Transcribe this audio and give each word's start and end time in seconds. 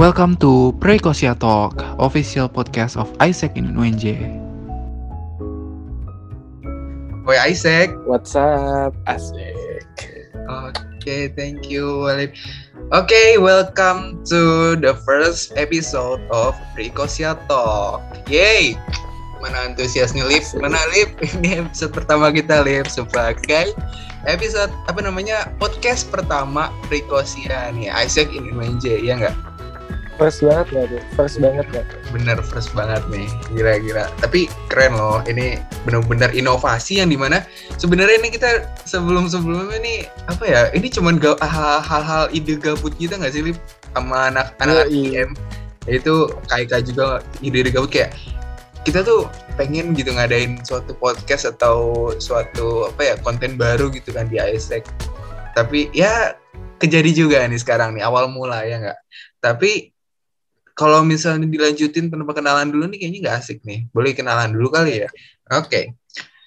Welcome 0.00 0.40
to 0.40 0.72
Prekosia 0.80 1.36
Talk, 1.36 1.76
official 2.00 2.48
podcast 2.48 2.96
of 2.96 3.12
Isaac 3.20 3.52
in 3.52 3.76
UNJ. 3.76 4.16
Oi 7.28 7.36
Isaac. 7.44 7.92
What's 8.08 8.32
up? 8.32 8.96
Asik. 9.04 9.84
Oke, 10.48 10.80
okay, 10.96 11.28
thank 11.36 11.68
you 11.68 12.08
Walid. 12.08 12.32
Oke, 12.96 13.12
okay, 13.12 13.36
welcome 13.36 14.24
to 14.24 14.72
the 14.80 14.96
first 15.04 15.52
episode 15.60 16.24
of 16.32 16.56
Prekosia 16.72 17.36
Talk. 17.44 18.00
Yay! 18.24 18.80
Mana 19.44 19.68
antusiasnya 19.68 20.24
Lip? 20.24 20.48
Mana 20.56 20.80
Lip? 20.96 21.12
Ini 21.36 21.68
episode 21.68 21.92
pertama 21.92 22.32
kita 22.32 22.64
Lip 22.64 22.88
sebagai 22.88 23.76
episode 24.24 24.72
apa 24.88 25.04
namanya 25.04 25.52
podcast 25.60 26.08
pertama 26.08 26.72
Prekosia 26.88 27.68
nih 27.76 27.92
Isaac 27.92 28.32
in 28.32 28.48
UNJ 28.48 29.04
ya 29.04 29.20
nggak? 29.20 29.49
First 30.20 30.44
banget 30.44 30.66
gak 30.68 30.86
tuh? 30.92 31.02
First 31.16 31.36
banget 31.40 31.64
gak? 31.72 31.88
Bener, 32.12 32.36
first 32.44 32.76
banget 32.76 33.00
nih. 33.08 33.24
Gila-gila. 33.56 34.04
Tapi 34.20 34.52
keren 34.68 34.92
loh. 34.92 35.24
Ini 35.24 35.56
bener-bener 35.88 36.28
inovasi 36.36 37.00
yang 37.00 37.08
di 37.08 37.16
mana 37.16 37.40
sebenarnya 37.80 38.20
ini 38.20 38.28
kita 38.28 38.68
sebelum-sebelumnya 38.84 39.80
nih 39.80 40.04
apa 40.28 40.44
ya? 40.44 40.62
Ini 40.76 40.92
cuman 40.92 41.16
hal-hal 41.40 42.28
ide 42.36 42.60
gabut 42.60 42.92
kita 43.00 43.16
nggak 43.16 43.32
sih, 43.32 43.40
Lip? 43.48 43.56
Sama 43.96 44.28
anak-anak 44.28 44.92
IM. 44.92 45.32
Itu 45.88 46.36
kayak 46.52 46.84
juga 46.84 47.24
ide-ide 47.40 47.72
gabut 47.72 47.88
kayak 47.88 48.12
kita 48.84 49.00
tuh 49.00 49.24
pengen 49.56 49.96
gitu 49.96 50.12
ngadain 50.12 50.60
suatu 50.68 50.92
podcast 51.00 51.48
atau 51.48 52.12
suatu 52.20 52.92
apa 52.92 53.12
ya 53.12 53.14
konten 53.24 53.56
baru 53.56 53.88
gitu 53.88 54.12
kan 54.12 54.28
di 54.28 54.36
Isaac. 54.36 54.84
Tapi 55.56 55.88
ya 55.96 56.36
kejadi 56.76 57.24
juga 57.24 57.40
nih 57.48 57.56
sekarang 57.56 57.96
nih 57.96 58.04
awal 58.04 58.28
mula 58.28 58.68
ya 58.68 58.84
nggak. 58.84 59.00
Tapi 59.40 59.96
kalau 60.80 61.04
misalnya 61.04 61.44
dilanjutin 61.44 62.08
tanpa 62.08 62.32
kenalan 62.32 62.72
dulu 62.72 62.88
nih 62.88 63.04
kayaknya 63.04 63.18
nggak 63.28 63.36
asik 63.36 63.60
nih. 63.68 63.84
Boleh 63.92 64.16
kenalan 64.16 64.48
dulu 64.56 64.72
kali 64.72 65.04
ya? 65.04 65.12
Oke. 65.52 65.68
Okay. 65.68 65.84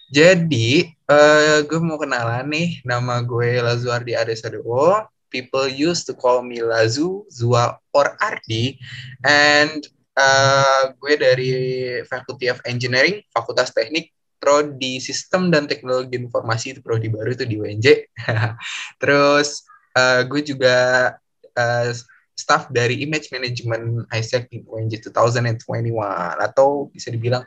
Jadi, 0.10 0.90
uh, 1.06 1.62
gue 1.70 1.78
mau 1.78 2.02
kenalan 2.02 2.50
nih. 2.50 2.82
Nama 2.82 3.22
gue 3.22 3.62
Lazuardi 3.62 4.18
Adesadewo. 4.18 5.06
People 5.30 5.70
used 5.70 6.10
to 6.10 6.18
call 6.18 6.42
me 6.42 6.66
Lazu, 6.66 7.30
Zua, 7.30 7.78
or 7.94 8.18
Ardi. 8.18 8.82
And 9.22 9.86
uh, 10.18 10.98
gue 10.98 11.14
dari 11.14 11.54
Faculty 12.10 12.50
of 12.50 12.58
Engineering, 12.66 13.22
Fakultas 13.30 13.70
Teknik, 13.70 14.10
Prodi 14.42 14.98
Sistem 14.98 15.54
dan 15.54 15.70
Teknologi 15.70 16.18
Informasi, 16.18 16.74
itu 16.74 16.82
Prodi 16.82 17.10
baru 17.10 17.38
itu 17.38 17.46
di 17.46 17.62
UNJ. 17.62 18.10
Terus, 19.02 19.62
uh, 19.94 20.26
gue 20.26 20.42
juga 20.42 20.78
uh, 21.54 21.90
staff 22.34 22.70
dari 22.74 23.06
image 23.06 23.30
management 23.30 24.10
Isaac 24.10 24.50
di 24.50 24.66
UNJ 24.66 25.06
2021 25.06 25.94
atau 26.42 26.90
bisa 26.90 27.14
dibilang 27.14 27.46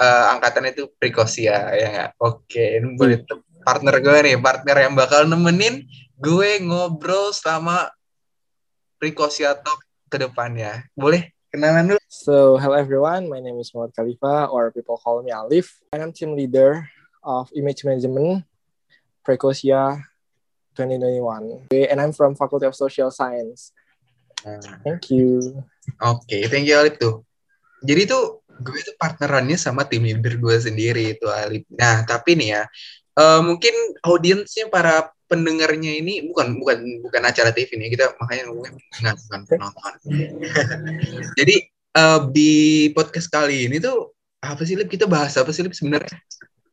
uh, 0.00 0.24
angkatan 0.32 0.72
itu 0.72 0.88
Prekosia 0.96 1.72
ya 1.76 1.86
nggak? 1.92 2.10
Oke, 2.18 2.80
ini 2.80 2.96
boleh 2.96 3.22
partner 3.62 4.00
gue 4.02 4.18
nih, 4.32 4.36
partner 4.40 4.76
yang 4.88 4.94
bakal 4.96 5.28
nemenin 5.28 5.86
gue 6.18 6.50
ngobrol 6.64 7.30
selama 7.30 7.92
Prekosia 8.98 9.54
Talk 9.58 9.82
ke 10.08 10.16
depannya. 10.18 10.86
Boleh 10.96 11.30
kenalan 11.52 11.94
dulu? 11.94 12.00
So, 12.08 12.56
hello 12.56 12.76
everyone, 12.76 13.28
my 13.28 13.38
name 13.38 13.60
is 13.60 13.70
Muhammad 13.74 13.94
Khalifa 13.96 14.48
or 14.48 14.72
people 14.72 14.96
call 14.96 15.22
me 15.22 15.30
Alif. 15.30 15.80
I'm 15.92 16.12
team 16.12 16.34
leader 16.34 16.88
of 17.22 17.52
image 17.54 17.84
management 17.84 18.48
Prekosia 19.22 20.02
2021 20.74 21.70
and 21.70 21.98
I'm 22.00 22.12
from 22.16 22.34
Faculty 22.34 22.66
of 22.66 22.74
Social 22.74 23.12
Science. 23.12 23.70
Thank 24.42 25.14
you. 25.14 25.62
Oke, 26.02 26.26
okay, 26.26 26.42
thank 26.50 26.66
you 26.66 26.74
Alip 26.74 26.98
tuh. 26.98 27.22
Jadi 27.82 28.10
tuh 28.10 28.42
gue 28.62 28.78
itu 28.78 28.92
partnerannya 28.94 29.58
sama 29.58 29.86
tim 29.86 30.02
leader 30.06 30.38
gue 30.38 30.56
sendiri 30.58 31.18
itu 31.18 31.26
Alip. 31.30 31.66
Nah, 31.74 32.02
tapi 32.06 32.34
nih 32.38 32.48
ya, 32.58 32.62
uh, 33.18 33.40
mungkin 33.42 33.74
audiensnya 34.02 34.66
para 34.70 35.10
pendengarnya 35.30 35.96
ini 35.96 36.28
bukan 36.28 36.60
bukan 36.60 36.78
bukan 37.08 37.22
acara 37.24 37.56
TV 37.56 37.80
nih 37.80 37.96
kita 37.96 38.12
makanya 38.20 38.52
ngomongnya 38.52 38.76
bukan 38.76 39.14
bukan 39.16 39.40
penonton. 39.48 39.94
Jadi 41.40 41.56
uh, 41.96 42.20
di 42.28 42.52
podcast 42.92 43.32
kali 43.32 43.70
ini 43.70 43.80
tuh 43.80 44.12
apa 44.42 44.60
sih 44.66 44.76
Lip 44.76 44.92
kita 44.92 45.08
bahas 45.08 45.32
apa 45.40 45.48
sih 45.54 45.64
Lip 45.64 45.72
sebenarnya? 45.72 46.18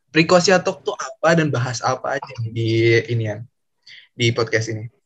Prekosia 0.09 0.57
Talk 0.59 0.81
tuh 0.81 0.97
apa 0.97 1.37
dan 1.37 1.53
bahas 1.53 1.79
apa 1.85 2.17
aja 2.17 2.33
di 2.49 2.99
ini 3.07 3.29
ya 3.29 3.37
di 4.17 4.33
podcast 4.35 4.73
ini? 4.73 4.98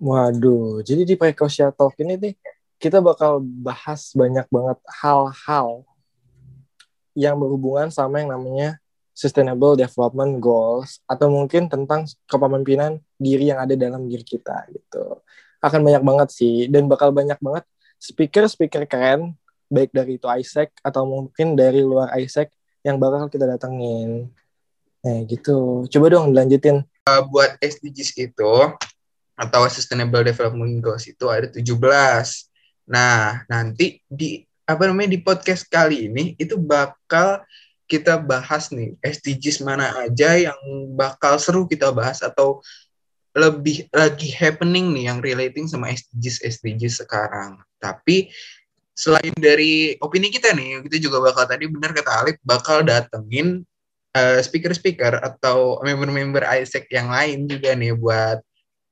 Waduh, 0.00 0.80
jadi 0.80 1.04
di 1.04 1.12
Prekosia 1.12 1.68
Talk 1.76 1.92
ini 2.00 2.16
nih 2.16 2.34
kita 2.80 3.04
bakal 3.04 3.44
bahas 3.44 4.16
banyak 4.16 4.48
banget 4.48 4.80
hal-hal 4.88 5.84
yang 7.12 7.36
berhubungan 7.36 7.92
sama 7.92 8.24
yang 8.24 8.32
namanya 8.32 8.80
Sustainable 9.12 9.76
Development 9.76 10.40
Goals 10.40 11.04
atau 11.04 11.28
mungkin 11.28 11.68
tentang 11.68 12.08
kepemimpinan 12.24 13.04
diri 13.20 13.52
yang 13.52 13.60
ada 13.60 13.76
dalam 13.76 14.08
diri 14.08 14.24
kita 14.24 14.64
gitu. 14.72 15.20
Akan 15.60 15.84
banyak 15.84 16.00
banget 16.00 16.28
sih 16.32 16.64
dan 16.72 16.88
bakal 16.88 17.12
banyak 17.12 17.36
banget 17.36 17.68
speaker-speaker 18.00 18.88
keren 18.88 19.36
baik 19.68 19.92
dari 19.92 20.16
itu 20.16 20.24
Isaac 20.24 20.72
atau 20.80 21.04
mungkin 21.04 21.52
dari 21.52 21.84
luar 21.84 22.16
Isaac 22.16 22.48
yang 22.80 22.96
bakal 22.96 23.28
kita 23.28 23.44
datengin. 23.44 24.32
Nah 25.04 25.28
gitu. 25.28 25.84
Coba 25.92 26.06
dong 26.08 26.32
dilanjutin. 26.32 26.88
Uh, 27.04 27.20
buat 27.28 27.60
SDGs 27.60 28.16
itu 28.16 28.52
atau 29.40 29.64
Sustainable 29.72 30.20
Development 30.20 30.84
Goals 30.84 31.08
itu 31.08 31.24
ada 31.32 31.48
17. 31.48 31.64
Nah, 32.92 33.40
nanti 33.48 34.04
di 34.04 34.44
apa 34.68 34.84
namanya 34.86 35.16
di 35.16 35.20
podcast 35.24 35.64
kali 35.64 36.12
ini 36.12 36.36
itu 36.36 36.60
bakal 36.60 37.40
kita 37.90 38.20
bahas 38.20 38.70
nih 38.70 38.94
SDGs 39.02 39.66
mana 39.66 39.90
aja 40.04 40.36
yang 40.38 40.60
bakal 40.94 41.40
seru 41.40 41.66
kita 41.66 41.90
bahas 41.90 42.22
atau 42.22 42.62
lebih 43.34 43.88
lagi 43.90 44.30
happening 44.30 44.92
nih 44.94 45.10
yang 45.10 45.18
relating 45.18 45.66
sama 45.66 45.90
SDGs 45.90 46.60
SDGs 46.60 47.02
sekarang. 47.02 47.58
Tapi 47.80 48.30
selain 48.92 49.32
dari 49.40 49.96
opini 49.98 50.28
kita 50.28 50.52
nih, 50.52 50.84
kita 50.84 51.00
juga 51.00 51.32
bakal 51.32 51.48
tadi 51.48 51.64
benar 51.64 51.96
kata 51.96 52.10
Alif 52.22 52.36
bakal 52.44 52.84
datengin 52.84 53.64
uh, 54.14 54.38
speaker-speaker 54.42 55.18
atau 55.22 55.80
member-member 55.80 56.44
Isaac 56.60 56.90
yang 56.92 57.08
lain 57.08 57.48
juga 57.48 57.72
nih 57.74 57.96
buat 57.96 58.38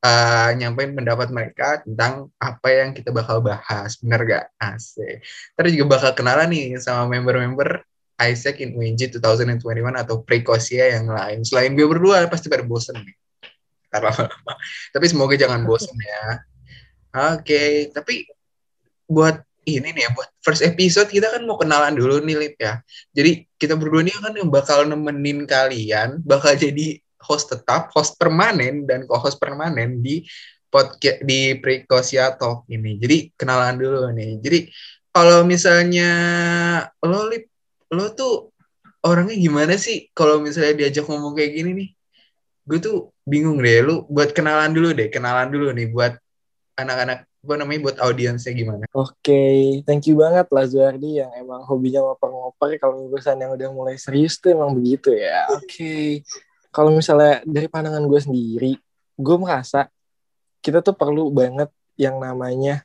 uh, 0.03 0.50
nyampein 0.54 0.94
pendapat 0.94 1.28
mereka 1.31 1.82
tentang 1.82 2.31
apa 2.38 2.69
yang 2.70 2.91
kita 2.94 3.10
bakal 3.10 3.42
bahas. 3.42 3.98
Bener 3.98 4.20
gak? 4.26 4.44
Asik. 4.59 5.22
Terus 5.54 5.70
juga 5.75 5.98
bakal 5.98 6.10
kenalan 6.14 6.50
nih 6.50 6.78
sama 6.78 7.10
member-member 7.10 7.82
Isaac 8.19 8.59
in 8.59 8.75
UNJ 8.75 9.14
2021 9.14 9.62
atau 9.94 10.26
Prekosia 10.26 10.98
yang 10.98 11.06
lain. 11.06 11.47
Selain 11.47 11.70
gue 11.75 11.86
berdua 11.86 12.26
pasti 12.26 12.50
pada 12.50 12.66
bosen 12.66 12.98
nih. 12.98 13.16
Karena 13.88 14.10
Tapi 14.94 15.06
semoga 15.06 15.38
jangan 15.38 15.62
bosen 15.62 15.94
ya. 15.94 16.42
Oke, 17.09 17.41
okay. 17.41 17.72
tapi 17.88 18.28
buat 19.09 19.41
ini 19.65 19.97
nih 19.97 20.03
ya, 20.04 20.10
buat 20.12 20.28
first 20.44 20.60
episode 20.60 21.09
kita 21.09 21.32
kan 21.32 21.44
mau 21.48 21.56
kenalan 21.56 21.97
dulu 21.97 22.20
nih 22.20 22.36
Lip 22.36 22.56
ya. 22.60 22.84
Jadi 23.16 23.48
kita 23.56 23.80
berdua 23.80 24.04
nih 24.04 24.12
kan 24.20 24.36
yang 24.36 24.53
bakal 24.53 24.84
nemenin 24.84 25.48
kalian, 25.48 26.20
bakal 26.20 26.53
jadi 26.53 27.00
host 27.23 27.51
tetap, 27.51 27.91
host 27.93 28.15
permanen 28.17 28.87
dan 28.87 29.05
co-host 29.05 29.43
permanen 29.43 29.99
di 29.99 30.23
podcast 30.69 31.25
di 31.25 31.56
Prekosia 31.59 32.37
Talk 32.37 32.69
ini. 32.71 33.01
Jadi 33.01 33.33
kenalan 33.34 33.77
dulu 33.81 34.12
nih. 34.15 34.39
Jadi 34.39 34.59
kalau 35.11 35.43
misalnya 35.43 36.11
lo 37.03 37.27
lip, 37.27 37.51
lo 37.91 38.12
tuh 38.12 38.55
orangnya 39.03 39.37
gimana 39.37 39.75
sih 39.81 40.12
kalau 40.12 40.39
misalnya 40.39 40.84
diajak 40.84 41.09
ngomong 41.09 41.34
kayak 41.34 41.53
gini 41.57 41.71
nih? 41.75 41.89
Gue 42.69 42.78
tuh 42.78 42.97
bingung 43.25 43.59
deh. 43.65 43.81
Lu 43.81 44.05
buat 44.07 44.37
kenalan 44.37 44.71
dulu 44.71 44.93
deh, 44.93 45.09
kenalan 45.09 45.49
dulu 45.49 45.73
nih 45.73 45.89
buat 45.89 46.15
anak-anak 46.78 47.27
apa 47.39 47.54
namanya 47.54 47.81
buat 47.81 47.97
audiensnya 48.03 48.53
gimana? 48.53 48.84
Oke, 48.92 49.15
okay. 49.25 49.59
thank 49.87 50.04
you 50.10 50.21
banget 50.21 50.51
lah 50.53 50.69
Zuardi 50.69 51.22
yang 51.22 51.33
emang 51.39 51.65
hobinya 51.65 52.04
ngoper-ngoper 52.04 52.77
kalau 52.77 53.09
urusan 53.09 53.41
yang 53.41 53.54
udah 53.54 53.71
mulai 53.72 53.97
serius 53.97 54.37
tuh 54.37 54.53
emang 54.53 54.75
begitu 54.77 55.16
ya. 55.16 55.48
Oke. 55.48 55.65
Okay 55.65 56.07
kalau 56.68 56.92
misalnya 56.92 57.41
dari 57.48 57.66
pandangan 57.66 58.04
gue 58.04 58.20
sendiri, 58.20 58.72
gue 59.16 59.36
merasa 59.41 59.88
kita 60.60 60.84
tuh 60.84 60.94
perlu 60.94 61.32
banget 61.32 61.72
yang 61.98 62.20
namanya 62.20 62.84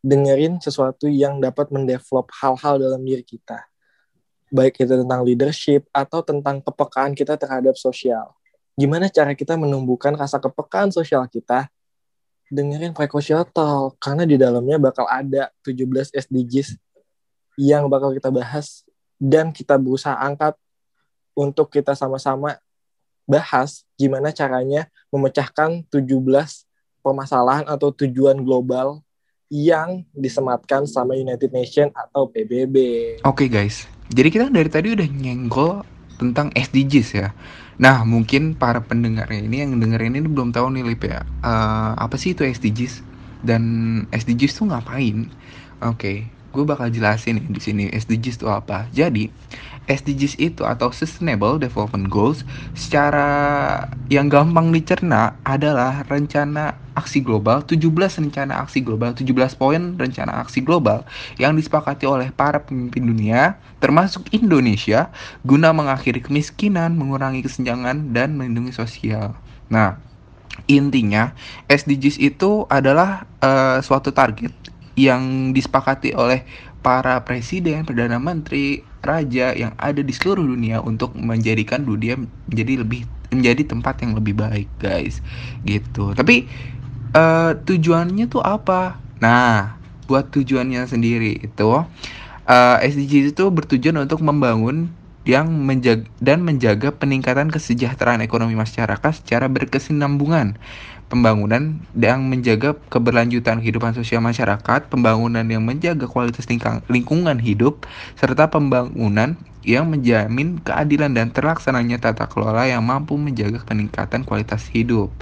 dengerin 0.00 0.62
sesuatu 0.62 1.10
yang 1.10 1.42
dapat 1.42 1.68
mendevelop 1.74 2.30
hal-hal 2.38 2.78
dalam 2.78 3.02
diri 3.02 3.26
kita. 3.26 3.66
Baik 4.48 4.80
itu 4.80 4.94
tentang 4.94 5.20
leadership 5.26 5.84
atau 5.92 6.24
tentang 6.24 6.64
kepekaan 6.64 7.12
kita 7.12 7.36
terhadap 7.36 7.76
sosial. 7.76 8.32
Gimana 8.78 9.10
cara 9.10 9.34
kita 9.34 9.58
menumbuhkan 9.58 10.14
rasa 10.14 10.38
kepekaan 10.38 10.94
sosial 10.94 11.26
kita? 11.26 11.68
Dengerin 12.48 12.96
Precocial 12.96 13.44
Talk, 13.44 14.00
karena 14.00 14.24
di 14.24 14.40
dalamnya 14.40 14.80
bakal 14.80 15.04
ada 15.04 15.52
17 15.68 16.16
SDGs 16.16 16.80
yang 17.60 17.92
bakal 17.92 18.14
kita 18.16 18.32
bahas 18.32 18.88
dan 19.20 19.52
kita 19.52 19.76
berusaha 19.76 20.16
angkat 20.16 20.56
untuk 21.36 21.68
kita 21.68 21.92
sama-sama 21.92 22.56
bahas 23.28 23.84
gimana 24.00 24.32
caranya 24.32 24.88
memecahkan 25.12 25.84
17 25.92 26.08
permasalahan 27.04 27.68
atau 27.68 27.92
tujuan 27.92 28.40
global 28.40 29.04
yang 29.52 30.04
disematkan 30.16 30.88
sama 30.88 31.16
United 31.16 31.52
Nations 31.52 31.92
atau 31.92 32.28
PBB. 32.28 32.76
Oke 33.24 33.52
guys, 33.52 33.84
jadi 34.08 34.28
kita 34.32 34.44
dari 34.48 34.68
tadi 34.72 34.96
udah 34.96 35.08
nyenggol 35.08 35.84
tentang 36.16 36.48
SDGs 36.56 37.08
ya. 37.16 37.28
Nah 37.76 38.02
mungkin 38.02 38.56
para 38.56 38.80
pendengarnya 38.80 39.44
ini 39.44 39.62
yang 39.64 39.76
dengerin 39.76 40.18
ini 40.18 40.28
belum 40.28 40.50
tahu 40.50 40.72
nih 40.74 40.84
Lip 40.88 41.02
ya, 41.04 41.22
uh, 41.44 41.92
apa 41.96 42.16
sih 42.16 42.32
itu 42.32 42.44
SDGs 42.44 43.04
dan 43.44 43.62
SDGs 44.12 44.56
tuh 44.56 44.66
ngapain? 44.68 45.28
Oke, 45.84 46.26
gue 46.58 46.66
bakal 46.66 46.90
jelasin 46.90 47.38
nih 47.38 47.46
di 47.46 47.60
sini 47.62 47.84
SDGs 47.94 48.42
itu 48.42 48.50
apa. 48.50 48.90
Jadi 48.90 49.30
SDGs 49.86 50.34
itu 50.42 50.66
atau 50.66 50.90
Sustainable 50.90 51.62
Development 51.62 52.10
Goals 52.10 52.42
secara 52.74 53.86
yang 54.10 54.26
gampang 54.26 54.74
dicerna 54.74 55.38
adalah 55.46 56.02
rencana 56.10 56.74
aksi 56.98 57.22
global 57.22 57.62
17 57.62 57.86
rencana 57.94 58.66
aksi 58.66 58.82
global 58.82 59.14
17 59.14 59.54
poin 59.54 59.94
rencana 59.94 60.42
aksi 60.42 60.66
global 60.66 61.06
yang 61.38 61.54
disepakati 61.54 62.04
oleh 62.10 62.34
para 62.34 62.58
pemimpin 62.58 63.06
dunia 63.06 63.56
termasuk 63.78 64.26
Indonesia 64.34 65.14
guna 65.46 65.70
mengakhiri 65.70 66.20
kemiskinan, 66.20 66.98
mengurangi 66.98 67.46
kesenjangan 67.46 68.10
dan 68.10 68.34
melindungi 68.34 68.74
sosial. 68.74 69.38
Nah, 69.70 70.02
intinya 70.66 71.32
SDGs 71.70 72.18
itu 72.18 72.66
adalah 72.66 73.24
uh, 73.38 73.78
suatu 73.78 74.10
target 74.10 74.67
yang 74.98 75.54
disepakati 75.54 76.10
oleh 76.18 76.42
para 76.82 77.22
presiden, 77.22 77.86
perdana 77.86 78.18
menteri, 78.18 78.82
raja 79.06 79.54
yang 79.54 79.70
ada 79.78 80.02
di 80.02 80.10
seluruh 80.10 80.42
dunia 80.42 80.82
untuk 80.82 81.14
menjadikan 81.14 81.86
dunia 81.86 82.18
menjadi 82.50 82.82
lebih 82.82 83.06
menjadi 83.30 83.62
tempat 83.62 84.02
yang 84.02 84.18
lebih 84.18 84.34
baik, 84.34 84.66
guys. 84.82 85.22
Gitu. 85.62 86.16
Tapi 86.18 86.50
uh, 87.14 87.54
tujuannya 87.62 88.26
tuh 88.26 88.42
apa? 88.42 88.98
Nah, 89.22 89.78
buat 90.10 90.32
tujuannya 90.32 90.88
sendiri 90.88 91.44
itu 91.44 91.68
uh, 92.48 92.76
SDGs 92.80 93.36
itu 93.36 93.44
bertujuan 93.52 94.00
untuk 94.00 94.24
membangun 94.24 94.88
yang 95.28 95.52
menjaga 95.52 96.08
dan 96.24 96.40
menjaga 96.40 96.88
peningkatan 96.96 97.52
kesejahteraan 97.52 98.24
ekonomi 98.24 98.56
masyarakat 98.56 99.12
secara 99.12 99.52
berkesinambungan 99.52 100.56
pembangunan 101.08 101.80
yang 101.96 102.24
menjaga 102.28 102.76
keberlanjutan 102.92 103.64
kehidupan 103.64 103.96
sosial 103.96 104.20
masyarakat, 104.20 104.92
pembangunan 104.92 105.44
yang 105.48 105.64
menjaga 105.64 106.04
kualitas 106.04 106.44
lingkungan 106.88 107.40
hidup, 107.40 107.88
serta 108.14 108.52
pembangunan 108.52 109.40
yang 109.64 109.90
menjamin 109.90 110.60
keadilan 110.62 111.12
dan 111.12 111.28
terlaksananya 111.34 111.98
tata 112.00 112.28
kelola 112.30 112.68
yang 112.68 112.84
mampu 112.84 113.16
menjaga 113.20 113.64
peningkatan 113.64 114.24
kualitas 114.24 114.68
hidup. 114.70 115.12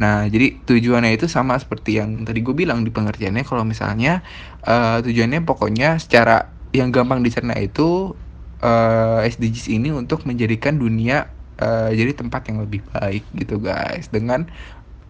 Nah, 0.00 0.24
jadi 0.28 0.56
tujuannya 0.64 1.12
itu 1.12 1.28
sama 1.28 1.60
seperti 1.60 2.00
yang 2.00 2.24
tadi 2.24 2.40
gue 2.40 2.56
bilang 2.56 2.80
di 2.86 2.92
pengertiannya 2.92 3.44
kalau 3.44 3.68
misalnya 3.68 4.24
uh, 4.64 5.04
tujuannya 5.04 5.44
pokoknya 5.44 6.00
secara 6.00 6.48
yang 6.72 6.94
gampang 6.94 7.20
dicerna 7.20 7.52
itu 7.58 8.16
uh, 8.64 9.24
eh, 9.24 9.30
SDGs 9.32 9.66
ini 9.72 9.92
untuk 9.92 10.24
menjadikan 10.24 10.76
dunia 10.76 11.28
uh, 11.60 11.90
jadi 11.92 12.16
tempat 12.16 12.48
yang 12.48 12.64
lebih 12.64 12.84
baik 12.92 13.24
gitu 13.36 13.60
guys 13.60 14.08
dengan 14.08 14.48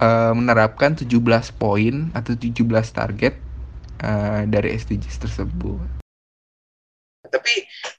uh, 0.03 0.33
menerapkan 0.35 0.95
17 0.97 1.11
poin 1.59 2.11
atau 2.17 2.33
17 2.35 2.67
target 2.91 3.35
uh, 4.03 4.43
dari 4.47 4.75
SDGs 4.75 5.17
tersebut. 5.23 5.79
Tapi 7.31 7.53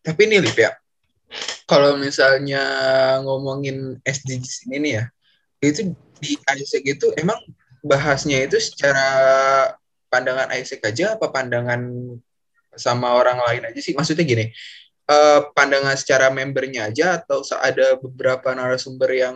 tapi 0.04 0.22
nih 0.28 0.44
Lip 0.44 0.58
ya, 0.60 0.76
kalau 1.64 1.96
misalnya 1.96 2.64
ngomongin 3.24 4.02
SDGs 4.04 4.68
ini 4.68 4.78
nih 4.82 4.94
ya, 5.00 5.04
itu 5.64 5.96
di 6.20 6.36
Isaac 6.38 6.84
itu 6.84 7.16
emang 7.16 7.40
bahasnya 7.82 8.46
itu 8.46 8.60
secara 8.62 9.08
pandangan 10.12 10.52
Isaac 10.54 10.84
aja 10.86 11.16
apa 11.16 11.32
pandangan 11.32 11.82
sama 12.76 13.16
orang 13.16 13.40
lain 13.48 13.72
aja 13.72 13.80
sih? 13.80 13.96
Maksudnya 13.96 14.28
gini, 14.28 14.52
uh, 15.12 15.40
pandangan 15.52 16.00
secara 16.00 16.32
membernya 16.32 16.88
aja 16.88 17.20
atau 17.20 17.44
ada 17.60 18.00
beberapa 18.00 18.56
narasumber 18.56 19.12
yang 19.12 19.36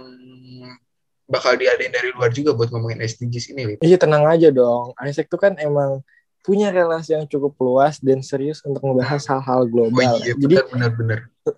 bakal 1.25 1.57
diadain 1.57 1.91
dari 1.91 2.13
luar 2.13 2.31
juga 2.31 2.53
buat 2.53 2.71
ngomongin 2.71 3.03
SDGs 3.03 3.45
ini. 3.51 3.61
Lip. 3.75 3.77
Iya 3.83 3.97
tenang 3.99 4.23
aja 4.29 4.53
dong. 4.53 4.95
Isaac 5.03 5.27
tuh 5.27 5.41
kan 5.41 5.57
emang 5.59 6.05
punya 6.45 6.69
relasi 6.69 7.17
yang 7.17 7.25
cukup 7.25 7.57
luas 7.57 7.97
dan 7.97 8.21
serius 8.21 8.61
untuk 8.61 8.85
membahas 8.85 9.25
hal-hal 9.25 9.65
global. 9.65 10.21
Oh, 10.21 10.21
iya, 10.21 10.37
jadi 10.37 10.61
benar-benar. 10.69 11.19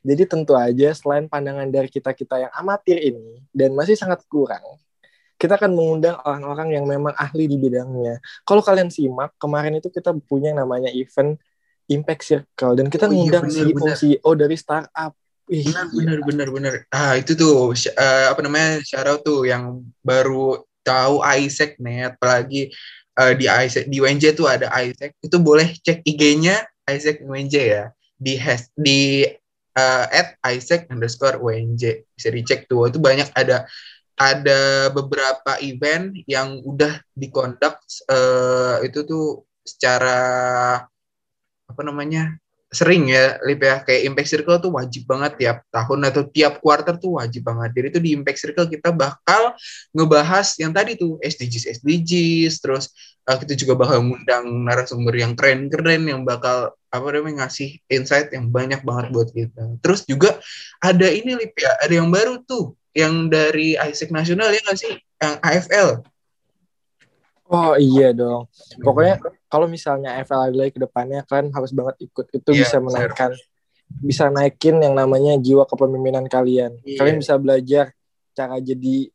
Jadi 0.00 0.24
tentu 0.24 0.56
aja 0.56 0.96
selain 0.96 1.28
pandangan 1.28 1.68
dari 1.68 1.92
kita 1.92 2.16
kita 2.16 2.48
yang 2.48 2.52
amatir 2.56 2.96
ini 2.96 3.44
dan 3.52 3.76
masih 3.76 4.00
sangat 4.00 4.24
kurang, 4.32 4.64
kita 5.36 5.60
akan 5.60 5.76
mengundang 5.76 6.16
orang-orang 6.24 6.72
yang 6.72 6.88
memang 6.88 7.12
ahli 7.20 7.44
di 7.44 7.60
bidangnya. 7.60 8.16
Kalau 8.48 8.64
kalian 8.64 8.88
simak 8.88 9.36
kemarin 9.36 9.76
itu 9.76 9.92
kita 9.92 10.16
punya 10.24 10.56
yang 10.56 10.64
namanya 10.64 10.88
event 10.88 11.36
Impact 11.90 12.22
Circle 12.22 12.74
dan 12.78 12.86
kita 12.86 13.10
oh, 13.10 13.12
iya, 13.12 13.42
mengundang 13.42 13.46
CEO 13.50 13.86
CEO 13.98 14.30
dari 14.38 14.56
startup. 14.56 15.12
Benar 15.50 15.90
benar 15.90 16.18
benar 16.22 16.48
benar. 16.54 16.74
Ah 16.94 17.18
itu 17.18 17.34
tuh 17.34 17.74
uh, 17.74 18.26
apa 18.30 18.40
namanya 18.40 18.78
shout 18.86 19.26
tuh 19.26 19.42
yang 19.42 19.82
baru 20.06 20.62
tahu 20.86 21.26
Isaac 21.26 21.74
nih 21.82 22.14
apalagi 22.14 22.70
uh, 23.18 23.34
di 23.34 23.50
Isaac 23.50 23.90
di 23.90 23.98
WNJ 23.98 24.38
tuh 24.38 24.46
ada 24.46 24.70
Isaac. 24.78 25.18
Itu 25.18 25.42
boleh 25.42 25.74
cek 25.82 26.06
IG-nya 26.06 26.62
Isaac 26.86 27.18
WNJ 27.26 27.56
ya. 27.58 27.84
Di 28.14 28.38
has 28.38 28.70
di 28.78 29.26
uh, 29.74 30.06
at 30.06 30.38
Isaac 30.46 30.86
underscore 30.86 31.42
WNJ 31.42 32.06
bisa 32.14 32.28
dicek 32.30 32.70
tuh. 32.70 32.86
Itu 32.86 33.02
banyak 33.02 33.34
ada 33.34 33.66
ada 34.20 34.92
beberapa 34.92 35.56
event 35.64 36.12
yang 36.28 36.60
udah 36.62 37.00
dikondak 37.16 37.80
uh, 38.06 38.84
itu 38.84 39.02
tuh 39.08 39.48
secara 39.64 40.20
apa 41.80 41.88
namanya 41.88 42.36
sering 42.68 43.08
ya 43.08 43.40
Lip 43.48 43.64
ya 43.64 43.80
kayak 43.80 44.04
Impact 44.12 44.28
Circle 44.28 44.60
tuh 44.60 44.70
wajib 44.76 45.08
banget 45.08 45.32
tiap 45.40 45.64
tahun 45.72 46.06
atau 46.12 46.28
tiap 46.28 46.60
quarter 46.60 46.94
tuh 47.00 47.16
wajib 47.16 47.48
banget. 47.48 47.72
Jadi 47.72 47.86
itu 47.88 47.98
di 48.04 48.10
Impact 48.12 48.36
Circle 48.36 48.68
kita 48.68 48.92
bakal 48.92 49.56
ngebahas 49.96 50.54
yang 50.60 50.76
tadi 50.76 50.94
tuh 50.94 51.16
SDGs 51.24 51.80
SDGs 51.80 52.60
terus 52.60 52.92
uh, 53.24 53.40
kita 53.40 53.56
juga 53.56 53.80
bakal 53.80 54.04
ngundang 54.04 54.44
narasumber 54.68 55.16
yang 55.16 55.32
keren-keren 55.32 56.04
yang 56.04 56.22
bakal 56.22 56.76
apa 56.92 57.06
namanya 57.10 57.48
ngasih 57.48 57.80
insight 57.88 58.28
yang 58.30 58.52
banyak 58.52 58.84
banget 58.84 59.08
buat 59.08 59.32
kita. 59.32 59.80
Terus 59.80 60.04
juga 60.04 60.36
ada 60.84 61.08
ini 61.08 61.40
Lip 61.40 61.56
ya, 61.56 61.72
ada 61.80 61.94
yang 61.96 62.12
baru 62.12 62.44
tuh 62.44 62.76
yang 62.92 63.32
dari 63.32 63.74
Isaac 63.80 64.12
Nasional 64.12 64.52
ya 64.52 64.60
nggak 64.62 64.78
sih? 64.78 64.94
Yang 65.16 65.34
AFL. 65.42 65.88
Oh 67.50 67.74
iya 67.74 68.14
dong. 68.14 68.46
Pokoknya 68.78 69.18
kalau 69.50 69.66
misalnya 69.66 70.14
FL 70.22 70.54
lagi 70.54 70.78
ke 70.78 70.80
depannya 70.80 71.26
kan 71.26 71.50
harus 71.50 71.74
banget 71.74 71.98
ikut. 71.98 72.30
Itu 72.30 72.54
yeah, 72.54 72.62
bisa 72.62 72.78
menaikkan 72.78 73.34
sure. 73.34 73.48
bisa 73.90 74.24
naikin 74.30 74.78
yang 74.78 74.94
namanya 74.94 75.34
jiwa 75.34 75.66
kepemimpinan 75.66 76.30
kalian. 76.30 76.78
Yeah. 76.86 77.02
Kalian 77.02 77.18
bisa 77.18 77.34
belajar 77.42 77.90
cara 78.38 78.62
jadi 78.62 79.10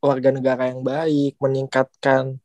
warga 0.00 0.32
negara 0.32 0.72
yang 0.72 0.80
baik, 0.80 1.36
meningkatkan 1.36 2.40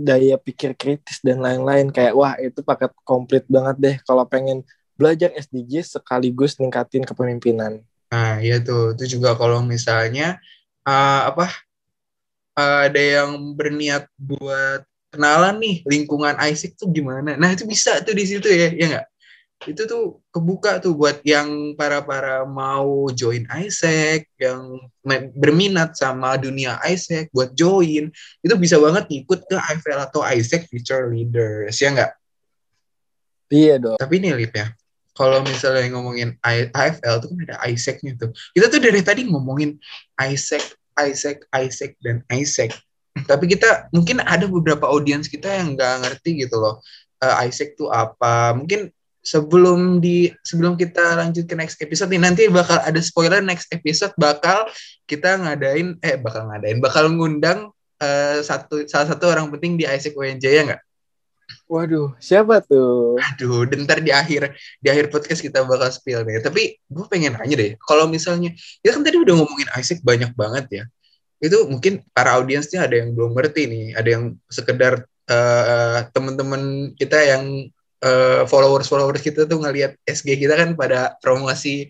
daya 0.00 0.40
pikir 0.40 0.72
kritis 0.72 1.20
dan 1.20 1.44
lain-lain 1.44 1.92
kayak 1.92 2.16
wah 2.16 2.32
itu 2.40 2.64
paket 2.64 2.88
komplit 3.04 3.44
banget 3.52 3.76
deh 3.76 3.96
kalau 4.08 4.24
pengen 4.24 4.64
belajar 4.96 5.28
SDGs 5.36 6.00
sekaligus 6.00 6.56
ningkatin 6.56 7.04
kepemimpinan. 7.04 7.84
Nah, 8.08 8.40
iya 8.40 8.64
tuh. 8.64 8.96
Itu 8.96 9.20
juga 9.20 9.36
kalau 9.36 9.60
misalnya 9.60 10.40
uh, 10.88 11.28
apa 11.28 11.52
ada 12.60 13.00
yang 13.00 13.56
berniat 13.56 14.04
buat 14.20 14.84
kenalan 15.10 15.58
nih 15.58 15.76
lingkungan 15.88 16.38
Isaac 16.46 16.78
tuh 16.78 16.88
gimana. 16.92 17.34
Nah 17.34 17.50
itu 17.50 17.66
bisa 17.66 17.98
tuh 18.04 18.14
di 18.14 18.24
situ 18.28 18.46
ya, 18.46 18.70
ya 18.70 18.86
nggak? 18.96 19.06
Itu 19.60 19.84
tuh 19.84 20.24
kebuka 20.32 20.80
tuh 20.80 20.96
buat 20.96 21.20
yang 21.20 21.76
para-para 21.76 22.48
mau 22.48 23.12
join 23.12 23.44
Isaac, 23.60 24.24
yang 24.40 24.80
berminat 25.36 25.92
sama 26.00 26.40
dunia 26.40 26.80
Isaac 26.88 27.28
buat 27.28 27.52
join, 27.52 28.08
itu 28.40 28.54
bisa 28.56 28.80
banget 28.80 29.04
ikut 29.12 29.44
ke 29.44 29.56
IFL 29.60 30.00
atau 30.08 30.24
Isaac 30.24 30.64
Future 30.64 31.12
Leaders, 31.12 31.76
ya 31.76 31.92
nggak? 31.92 32.12
Iya 33.52 33.76
dong. 33.76 33.98
Tapi 34.00 34.16
nih 34.16 34.32
Lip 34.32 34.56
ya, 34.56 34.72
kalau 35.12 35.44
misalnya 35.44 35.92
ngomongin 35.92 36.40
IFL 36.40 37.20
tuh 37.20 37.28
kan 37.28 37.38
ada 37.44 37.56
Isaac-nya 37.68 38.16
tuh. 38.16 38.32
Kita 38.56 38.72
tuh 38.72 38.80
dari 38.80 39.04
tadi 39.04 39.28
ngomongin 39.28 39.76
Isaac, 40.24 40.79
Isaac, 40.98 41.46
Isaac, 41.54 41.94
dan 42.02 42.24
Isaac. 42.32 42.74
Tapi 43.26 43.44
kita 43.50 43.90
mungkin 43.90 44.22
ada 44.22 44.46
beberapa 44.46 44.86
audiens 44.86 45.26
kita 45.26 45.50
yang 45.50 45.74
nggak 45.74 45.94
ngerti 46.06 46.46
gitu 46.46 46.56
loh. 46.58 46.78
Uh, 47.20 47.34
Isaac 47.44 47.76
tuh 47.76 47.92
apa? 47.92 48.56
Mungkin 48.56 48.88
sebelum 49.20 50.00
di 50.00 50.32
sebelum 50.40 50.80
kita 50.80 51.20
lanjut 51.20 51.44
ke 51.44 51.52
next 51.52 51.76
episode 51.84 52.08
nih 52.08 52.22
nanti 52.24 52.48
bakal 52.48 52.80
ada 52.80 52.96
spoiler 53.04 53.44
next 53.44 53.68
episode 53.68 54.16
bakal 54.16 54.64
kita 55.04 55.36
ngadain 55.36 56.00
eh 56.00 56.16
bakal 56.16 56.48
ngadain 56.48 56.80
bakal 56.80 57.04
ngundang 57.12 57.68
uh, 58.00 58.38
satu 58.40 58.88
salah 58.88 59.12
satu 59.12 59.28
orang 59.28 59.52
penting 59.52 59.76
di 59.76 59.84
Isaac 59.84 60.16
WNJ 60.16 60.44
ya 60.48 60.62
nggak? 60.72 60.82
Waduh, 61.70 62.18
siapa 62.18 62.58
tuh? 62.66 63.14
Aduh, 63.14 63.62
ntar 63.86 64.02
di 64.02 64.10
akhir 64.10 64.58
di 64.82 64.90
akhir 64.90 65.06
podcast 65.06 65.38
kita 65.38 65.62
bakal 65.62 65.86
spill 65.94 66.26
nih. 66.26 66.42
Tapi 66.42 66.74
gue 66.82 67.04
pengen 67.06 67.38
nanya 67.38 67.54
deh, 67.54 67.70
kalau 67.86 68.10
misalnya 68.10 68.50
ya 68.82 68.90
kan 68.90 69.06
tadi 69.06 69.22
udah 69.22 69.38
ngomongin 69.38 69.70
Isaac 69.78 70.02
banyak 70.02 70.34
banget 70.34 70.66
ya. 70.66 70.84
Itu 71.38 71.70
mungkin 71.70 72.02
para 72.10 72.34
audiensnya 72.42 72.90
ada 72.90 72.98
yang 72.98 73.14
belum 73.14 73.38
ngerti 73.38 73.70
nih, 73.70 73.84
ada 73.94 74.08
yang 74.10 74.34
sekedar 74.50 75.06
uh, 75.30 75.98
teman-teman 76.10 76.90
kita 76.98 77.22
yang 77.22 77.70
uh, 78.02 78.42
followers-followers 78.50 79.22
kita 79.22 79.46
tuh 79.46 79.62
ngelihat 79.62 79.94
SG 80.10 80.42
kita 80.42 80.58
kan 80.58 80.74
pada 80.74 81.14
promosi 81.22 81.86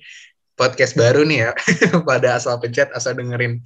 podcast 0.61 0.93
baru 0.93 1.25
nih 1.25 1.49
ya, 1.49 1.51
pada 2.11 2.37
asal 2.37 2.61
pencet, 2.61 2.93
asal 2.93 3.17
dengerin. 3.17 3.65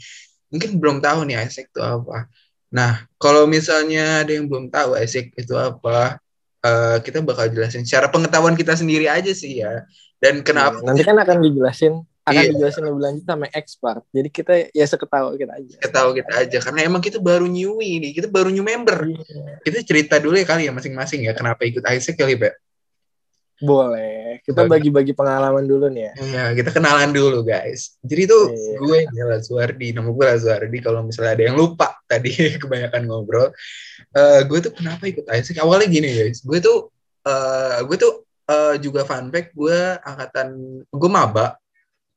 Mungkin 0.55 0.79
belum 0.79 1.03
tahu 1.03 1.27
nih 1.27 1.43
Isaac 1.43 1.75
itu 1.75 1.83
apa. 1.83 2.31
Nah, 2.75 3.07
kalau 3.23 3.47
misalnya 3.47 4.27
ada 4.27 4.35
yang 4.35 4.51
belum 4.51 4.67
tahu 4.67 4.99
Isaac 4.99 5.31
itu 5.39 5.55
apa, 5.55 6.19
uh, 6.67 6.99
kita 6.99 7.23
bakal 7.23 7.47
jelasin 7.55 7.87
secara 7.87 8.11
pengetahuan 8.11 8.59
kita 8.59 8.75
sendiri 8.75 9.07
aja 9.07 9.31
sih 9.31 9.63
ya. 9.63 9.87
Dan 10.19 10.43
kenapa? 10.43 10.83
Nanti 10.83 11.07
kan 11.07 11.15
akan 11.15 11.39
dijelasin 11.39 12.03
akan 12.25 12.41
iya. 12.41 12.51
dijelasin 12.57 12.83
lebih 12.89 13.03
lanjut 13.05 13.25
sama 13.29 13.47
expert. 13.53 14.03
Jadi 14.09 14.29
kita 14.33 14.55
ya 14.73 14.87
seketahui 14.89 15.37
kita 15.37 15.53
aja. 15.61 15.77
Ketahui 15.77 16.13
kita 16.25 16.33
aja 16.33 16.59
karena 16.65 16.81
emang 16.89 17.03
kita 17.05 17.21
baru 17.21 17.45
newbie 17.45 18.01
nih, 18.01 18.13
kita 18.17 18.33
baru 18.33 18.49
new 18.49 18.65
member. 18.65 18.97
Iya. 19.13 19.61
Kita 19.61 19.79
cerita 19.85 20.15
dulu 20.17 20.41
ya 20.41 20.49
kali 20.49 20.65
ya 20.65 20.73
masing-masing 20.73 21.29
ya 21.29 21.37
kenapa 21.37 21.69
ikut 21.69 21.85
Isaac 21.85 22.17
kali, 22.17 22.41
Pak. 22.41 22.64
Boleh. 23.63 24.43
Kita 24.43 24.67
bagi-bagi 24.67 25.15
pengalaman 25.15 25.63
dulu 25.63 25.87
nih 25.87 26.11
ya. 26.11 26.13
Iya, 26.19 26.45
kita 26.59 26.75
kenalan 26.75 27.15
dulu, 27.15 27.47
guys. 27.47 27.95
Jadi 28.03 28.27
itu 28.27 28.39
iya. 28.51 28.79
gue 28.83 28.99
ya 29.15 29.25
Lazuardi, 29.31 29.95
nama 29.95 30.11
gue 30.11 30.25
Lazuardi 30.27 30.79
kalau 30.83 31.07
misalnya 31.07 31.39
ada 31.39 31.45
yang 31.47 31.57
lupa 31.57 31.95
tadi 32.11 32.35
kebanyakan 32.63 33.03
ngobrol. 33.07 33.55
Uh, 34.11 34.41
gue 34.43 34.59
tuh 34.59 34.73
kenapa 34.75 35.07
ikut 35.07 35.23
Isaac? 35.31 35.63
Awalnya 35.63 35.87
gini, 35.87 36.09
guys. 36.11 36.43
Gue 36.43 36.59
tuh 36.59 36.91
uh, 37.31 37.79
gue 37.87 37.97
tuh 37.97 38.27
uh, 38.51 38.75
juga 38.83 39.07
fun 39.07 39.31
fact 39.31 39.55
gue 39.55 39.79
angkatan 40.03 40.49
gue 40.91 41.11
maba 41.11 41.55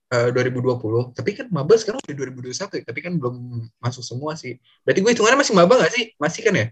uh, 0.10 0.29
2020. 0.34 1.13
Tapi 1.13 1.29
kan 1.38 1.46
maba 1.53 1.74
sekarang 1.77 2.01
udah 2.01 2.15
2021 2.17 2.82
ya, 2.82 2.84
tapi 2.84 3.00
kan 3.06 3.13
belum 3.13 3.62
masuk 3.77 4.01
semua 4.01 4.34
sih. 4.34 4.58
Berarti 4.82 5.00
gue 5.06 5.12
hitungannya 5.13 5.38
masih 5.38 5.53
maba 5.53 5.74
gak 5.86 5.94
sih? 5.94 6.17
Masih 6.17 6.41
kan 6.41 6.53
ya? 6.58 6.67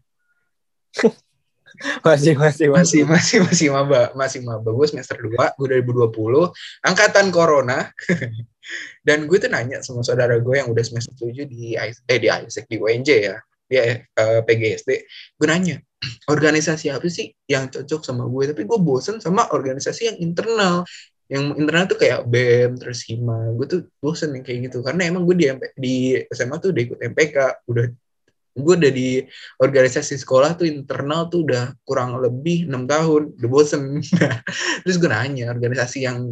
masih, 2.04 2.34
masih, 2.38 2.68
masih, 2.72 3.02
masih, 3.06 3.40
masih 3.44 3.68
maba, 3.72 4.12
masih 4.16 4.42
maba. 4.44 4.70
Gue 4.72 4.88
semester 4.88 5.18
2, 5.18 5.32
gue 5.34 5.68
2020, 5.84 6.52
angkatan 6.86 7.30
corona. 7.30 7.90
Dan 9.08 9.30
gue 9.30 9.38
tuh 9.38 9.50
nanya 9.52 9.86
sama 9.86 10.02
saudara 10.02 10.42
gue 10.42 10.56
yang 10.58 10.70
udah 10.72 10.82
semester 10.82 11.14
7 11.14 11.46
di 11.46 11.78
eh 11.78 12.20
di 12.20 12.28
ISEC 12.28 12.66
di 12.66 12.82
UNJ 12.82 13.10
ya, 13.10 13.38
di 13.70 13.76
uh, 13.78 13.94
eh, 14.02 14.42
PGSD. 14.42 14.90
Gue 15.38 15.48
nanya, 15.48 15.78
organisasi 16.34 16.90
apa 16.90 17.06
sih 17.08 17.30
yang 17.46 17.70
cocok 17.70 18.02
sama 18.02 18.26
gue? 18.26 18.54
Tapi 18.54 18.66
gue 18.66 18.80
bosen 18.82 19.22
sama 19.22 19.50
organisasi 19.54 20.14
yang 20.14 20.18
internal 20.22 20.86
yang 21.26 21.58
internal 21.58 21.90
tuh 21.90 21.98
kayak 21.98 22.30
BEM 22.30 22.78
terus 22.78 23.02
hima 23.10 23.50
gue 23.58 23.66
tuh 23.66 23.82
bosen 23.98 24.38
yang 24.38 24.46
kayak 24.46 24.70
gitu 24.70 24.86
karena 24.86 25.10
emang 25.10 25.26
gue 25.26 25.34
di 25.34 25.50
MP, 25.50 25.64
di 25.74 25.96
SMA 26.30 26.62
tuh 26.62 26.70
udah 26.70 26.84
ikut 26.86 27.00
MPK 27.02 27.66
udah 27.66 27.86
gue 28.56 28.76
udah 28.80 28.92
di 28.92 29.20
organisasi 29.60 30.16
sekolah 30.16 30.56
tuh 30.56 30.64
internal 30.64 31.28
tuh 31.28 31.44
udah 31.44 31.76
kurang 31.84 32.16
lebih 32.16 32.72
enam 32.72 32.88
tahun 32.88 33.36
udah 33.36 33.50
bosen. 33.52 34.00
Terus 34.88 34.96
gue 34.96 35.10
nanya 35.12 35.52
organisasi 35.52 36.08
yang 36.08 36.32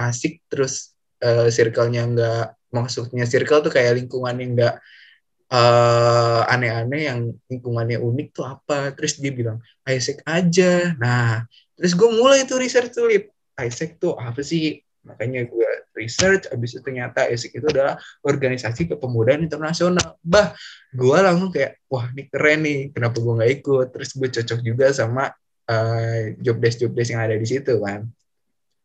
asik 0.00 0.40
terus 0.48 0.96
uh, 1.20 1.52
circle-nya 1.52 2.08
enggak 2.08 2.56
maksudnya 2.72 3.28
circle 3.28 3.60
tuh 3.60 3.68
kayak 3.68 4.00
lingkungan 4.00 4.32
yang 4.40 4.50
enggak 4.56 4.74
uh, 5.52 6.48
aneh-aneh 6.48 7.02
yang 7.04 7.20
lingkungannya 7.50 7.98
unik 8.00 8.28
tuh 8.32 8.46
apa? 8.48 8.94
Terus 8.96 9.20
dia 9.20 9.34
bilang 9.34 9.58
Isaac 9.84 10.24
aja. 10.24 10.96
Nah 10.96 11.44
terus 11.76 11.92
gue 11.98 12.08
mulai 12.08 12.48
tuh 12.48 12.56
research 12.62 12.96
tuh 12.96 13.10
ISEC 13.58 14.00
tuh 14.00 14.16
apa 14.16 14.40
sih? 14.40 14.80
Makanya 15.04 15.44
gue 15.50 15.70
research, 15.94 16.46
abis 16.50 16.76
itu 16.76 16.80
ternyata 16.82 17.26
ISEC 17.26 17.58
itu 17.58 17.66
adalah 17.68 17.98
organisasi 18.22 18.90
kepemudaan 18.90 19.44
internasional. 19.44 20.18
Bah, 20.22 20.54
gue 20.90 21.18
langsung 21.18 21.50
kayak, 21.50 21.80
wah 21.90 22.08
ini 22.12 22.26
keren 22.30 22.60
nih, 22.64 22.80
kenapa 22.94 23.16
gue 23.18 23.32
nggak 23.36 23.52
ikut? 23.62 23.86
Terus 23.94 24.10
gue 24.16 24.28
cocok 24.28 24.60
juga 24.64 24.86
sama 24.94 25.30
uh, 25.70 26.20
job 26.40 26.56
desk 26.58 26.82
job 26.82 26.92
desk 26.94 27.14
yang 27.14 27.22
ada 27.22 27.36
di 27.36 27.46
situ 27.46 27.78
kan. 27.82 28.06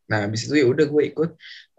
Nah, 0.06 0.30
abis 0.30 0.46
itu 0.46 0.62
ya 0.62 0.66
udah 0.70 0.86
gue 0.86 1.02
ikut, 1.10 1.30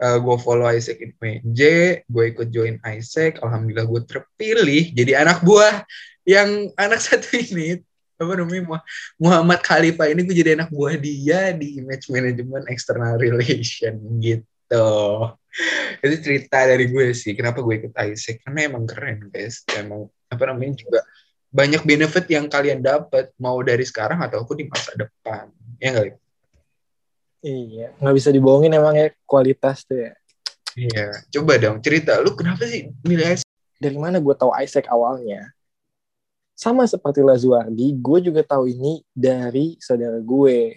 uh, 0.03 0.17
gue 0.19 0.35
follow 0.43 0.67
Isaac 0.67 0.99
PNJ, 1.15 1.61
gue 2.03 2.23
ikut 2.35 2.47
join 2.51 2.75
Isaac, 2.83 3.39
alhamdulillah 3.39 3.87
gue 3.87 4.01
terpilih 4.03 4.83
jadi 4.91 5.23
anak 5.23 5.47
buah 5.47 5.87
yang 6.27 6.75
anak 6.75 6.99
satu 7.07 7.39
ini 7.39 7.79
apa 8.17 8.33
namanya 8.33 8.81
Muhammad 9.21 9.61
Khalifah 9.61 10.09
ini 10.09 10.25
gue 10.25 10.35
jadi 10.35 10.57
anak 10.57 10.73
buah 10.73 10.97
dia 10.97 11.53
di 11.53 11.77
image 11.77 12.09
management 12.09 12.65
external 12.67 13.15
relation 13.21 13.93
gitu 14.17 14.56
itu 16.03 16.15
cerita 16.21 16.67
dari 16.67 16.91
gue 16.91 17.15
sih 17.15 17.33
kenapa 17.33 17.63
gue 17.63 17.87
ikut 17.87 17.93
Isaac. 17.95 18.43
Karena 18.45 18.67
emang 18.67 18.83
keren 18.85 19.31
guys. 19.31 19.63
Emang 19.73 20.11
apa 20.27 20.43
namanya 20.51 20.77
juga 20.77 20.99
banyak 21.47 21.81
benefit 21.87 22.25
yang 22.27 22.51
kalian 22.51 22.83
dapat 22.83 23.31
mau 23.39 23.57
dari 23.63 23.87
sekarang 23.87 24.19
ataupun 24.19 24.55
di 24.59 24.65
masa 24.67 24.91
depan. 24.93 25.49
Ya 25.79 25.95
nggak 25.95 26.19
iya 27.45 27.93
nggak 28.01 28.15
bisa 28.17 28.29
dibohongin 28.33 28.73
emang 28.75 28.97
ya 28.97 29.07
kualitas 29.23 29.85
tuh 29.87 30.09
ya. 30.09 30.13
Iya 30.77 31.25
coba 31.33 31.57
dong 31.57 31.81
cerita. 31.81 32.19
Lu 32.21 32.35
kenapa 32.35 32.67
sih 32.67 32.91
milih 33.01 33.39
Isaac? 33.39 33.49
Dari 33.77 33.97
mana 33.97 34.21
gue 34.21 34.35
tahu 34.35 34.51
Isaac 34.57 34.89
awalnya? 34.89 35.53
Sama 36.57 36.89
seperti 36.89 37.21
Lazuardi, 37.21 37.93
gue 37.93 38.19
juga 38.25 38.41
tahu 38.41 38.65
ini 38.65 39.05
dari 39.13 39.77
saudara 39.77 40.17
gue. 40.17 40.73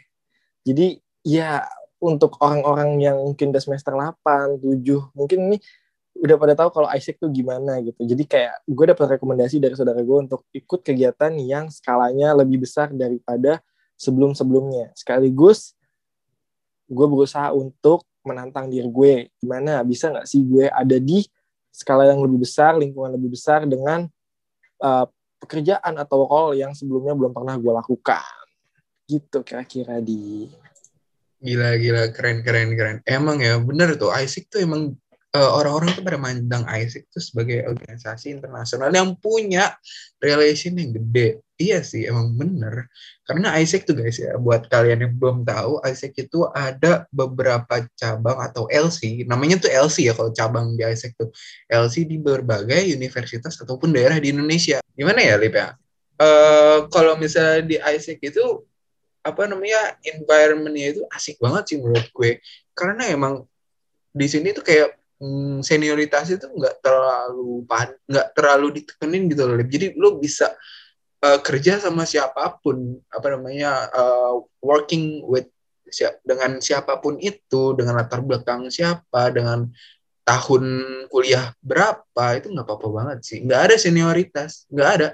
Jadi 0.61 1.01
ya 1.25 1.65
untuk 2.01 2.41
orang-orang 2.41 2.97
yang 2.99 3.17
mungkin 3.21 3.53
udah 3.53 3.63
semester 3.63 3.93
8, 3.93 4.59
7, 4.61 5.13
mungkin 5.13 5.39
ini 5.53 5.57
udah 6.21 6.37
pada 6.37 6.55
tahu 6.57 6.69
kalau 6.75 6.89
Isaac 6.93 7.21
tuh 7.21 7.31
gimana 7.31 7.79
gitu. 7.85 8.03
Jadi 8.03 8.25
kayak 8.27 8.65
gue 8.67 8.85
dapat 8.93 9.17
rekomendasi 9.17 9.61
dari 9.61 9.77
saudara 9.77 10.01
gue 10.01 10.19
untuk 10.19 10.49
ikut 10.51 10.81
kegiatan 10.81 11.33
yang 11.39 11.69
skalanya 11.69 12.35
lebih 12.35 12.65
besar 12.65 12.91
daripada 12.91 13.61
sebelum-sebelumnya. 14.01 14.97
Sekaligus 14.97 15.77
gue 16.91 17.07
berusaha 17.07 17.55
untuk 17.55 18.03
menantang 18.27 18.69
diri 18.73 18.89
gue. 18.89 19.15
Gimana 19.39 19.85
bisa 19.87 20.11
nggak 20.11 20.27
sih 20.27 20.43
gue 20.43 20.67
ada 20.67 20.97
di 20.99 21.25
skala 21.71 22.09
yang 22.09 22.21
lebih 22.21 22.43
besar, 22.43 22.75
lingkungan 22.77 23.15
lebih 23.15 23.39
besar 23.39 23.63
dengan 23.65 24.11
uh, 24.83 25.07
pekerjaan 25.41 25.97
atau 25.97 26.29
role 26.29 26.59
yang 26.61 26.77
sebelumnya 26.77 27.17
belum 27.17 27.33
pernah 27.33 27.57
gue 27.57 27.73
lakukan 27.73 28.41
gitu 29.11 29.43
kira-kira 29.43 29.99
di 29.99 30.47
gila 31.41 31.77
gila 31.81 32.03
keren 32.13 32.45
keren 32.45 32.77
keren 32.77 32.97
emang 33.09 33.41
ya 33.41 33.57
bener 33.61 33.97
tuh 33.97 34.13
Isaac 34.13 34.53
tuh 34.53 34.61
emang 34.65 34.93
uh, 35.33 35.51
orang-orang 35.57 35.97
tuh 35.97 36.05
pada 36.05 36.21
mandang 36.21 36.65
Isaac 36.69 37.09
tuh 37.09 37.25
sebagai 37.25 37.65
organisasi 37.67 38.37
internasional 38.37 38.93
yang 38.93 39.17
punya 39.17 39.73
relation 40.21 40.77
yang 40.77 40.93
gede 40.93 41.41
Iya 41.61 41.85
sih, 41.85 42.09
emang 42.09 42.33
bener. 42.41 42.89
Karena 43.29 43.53
Isaac 43.61 43.85
tuh 43.85 43.93
guys 43.93 44.17
ya, 44.17 44.41
buat 44.41 44.65
kalian 44.73 45.05
yang 45.05 45.15
belum 45.21 45.45
tahu, 45.45 45.85
Isaac 45.85 46.17
itu 46.17 46.49
ada 46.57 47.05
beberapa 47.13 47.85
cabang 48.01 48.41
atau 48.41 48.65
LC. 48.73 49.29
Namanya 49.29 49.61
tuh 49.61 49.69
LC 49.69 50.09
ya 50.09 50.17
kalau 50.17 50.33
cabang 50.33 50.73
di 50.81 50.89
Isaac 50.89 51.13
tuh. 51.21 51.29
LC 51.69 52.09
di 52.09 52.17
berbagai 52.17 52.81
universitas 52.97 53.61
ataupun 53.61 53.93
daerah 53.93 54.17
di 54.17 54.33
Indonesia. 54.33 54.81
Gimana 54.97 55.21
ya, 55.21 55.37
Lip 55.37 55.53
ya? 55.53 55.77
Uh, 56.17 56.89
kalau 56.89 57.21
misalnya 57.21 57.61
di 57.69 57.77
Isaac 57.77 58.25
itu, 58.25 58.65
apa 59.21 59.43
namanya, 59.45 59.97
environment-nya 60.03 60.87
itu 60.97 61.03
asik 61.13 61.37
banget 61.41 61.75
sih 61.75 61.77
menurut 61.81 62.09
gue. 62.13 62.41
Karena 62.73 63.09
emang 63.13 63.45
di 64.11 64.27
sini 64.27 64.51
tuh 64.57 64.65
kayak 64.65 64.97
hmm, 65.21 65.61
senioritas 65.63 66.33
itu 66.33 66.47
nggak 66.49 66.81
terlalu 66.83 67.65
nggak 68.09 68.29
terlalu 68.33 68.67
ditekenin 68.81 69.29
gitu 69.29 69.43
loh. 69.45 69.57
Jadi 69.61 69.87
lo 69.97 70.17
bisa 70.17 70.51
uh, 71.25 71.39
kerja 71.41 71.79
sama 71.81 72.09
siapa 72.09 72.59
pun 72.61 72.99
apa 73.13 73.27
namanya 73.37 73.89
uh, 73.93 74.41
working 74.65 75.25
with 75.29 75.49
siap 75.91 76.23
dengan 76.23 76.63
siapa 76.63 77.03
pun 77.03 77.19
itu 77.19 77.75
dengan 77.75 77.99
latar 77.99 78.23
belakang 78.23 78.71
siapa 78.71 79.35
dengan 79.35 79.67
tahun 80.23 80.65
kuliah 81.11 81.51
berapa 81.59 82.25
itu 82.39 82.55
nggak 82.55 82.63
apa-apa 82.63 82.89
banget 82.89 83.19
sih 83.27 83.39
nggak 83.43 83.61
ada 83.71 83.77
senioritas 83.77 84.71
nggak 84.71 84.91
ada 84.97 85.09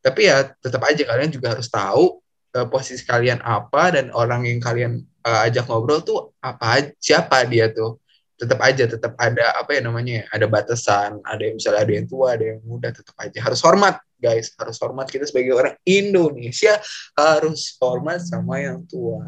tapi 0.00 0.30
ya 0.30 0.46
tetap 0.62 0.80
aja 0.86 1.02
kalian 1.02 1.34
juga 1.34 1.58
harus 1.58 1.66
tahu 1.66 2.22
uh, 2.56 2.66
posisi 2.66 3.02
kalian 3.06 3.42
apa 3.42 3.94
dan 3.94 4.10
orang 4.14 4.46
yang 4.46 4.58
kalian 4.58 5.02
uh, 5.26 5.46
ajak 5.46 5.66
ngobrol 5.68 6.02
tuh 6.02 6.34
apa 6.42 6.94
siapa 6.98 7.46
dia 7.46 7.70
tuh? 7.70 7.98
Tetap 8.40 8.56
aja 8.64 8.88
tetap 8.88 9.12
ada 9.20 9.52
apa 9.52 9.76
ya 9.76 9.84
namanya 9.84 10.24
ada 10.32 10.48
batasan 10.48 11.20
ada 11.28 11.42
yang 11.44 11.60
misalnya 11.60 11.84
ada 11.84 11.92
yang 11.92 12.06
tua 12.08 12.26
ada 12.34 12.44
yang 12.56 12.60
muda 12.64 12.88
tetap 12.88 13.12
aja. 13.20 13.38
Harus 13.44 13.60
hormat 13.60 14.00
guys. 14.16 14.52
Harus 14.56 14.76
hormat 14.80 15.06
kita 15.12 15.28
sebagai 15.28 15.52
orang 15.56 15.74
Indonesia 15.84 16.80
harus 17.16 17.76
hormat 17.80 18.24
sama 18.24 18.64
yang 18.64 18.80
tua. 18.88 19.24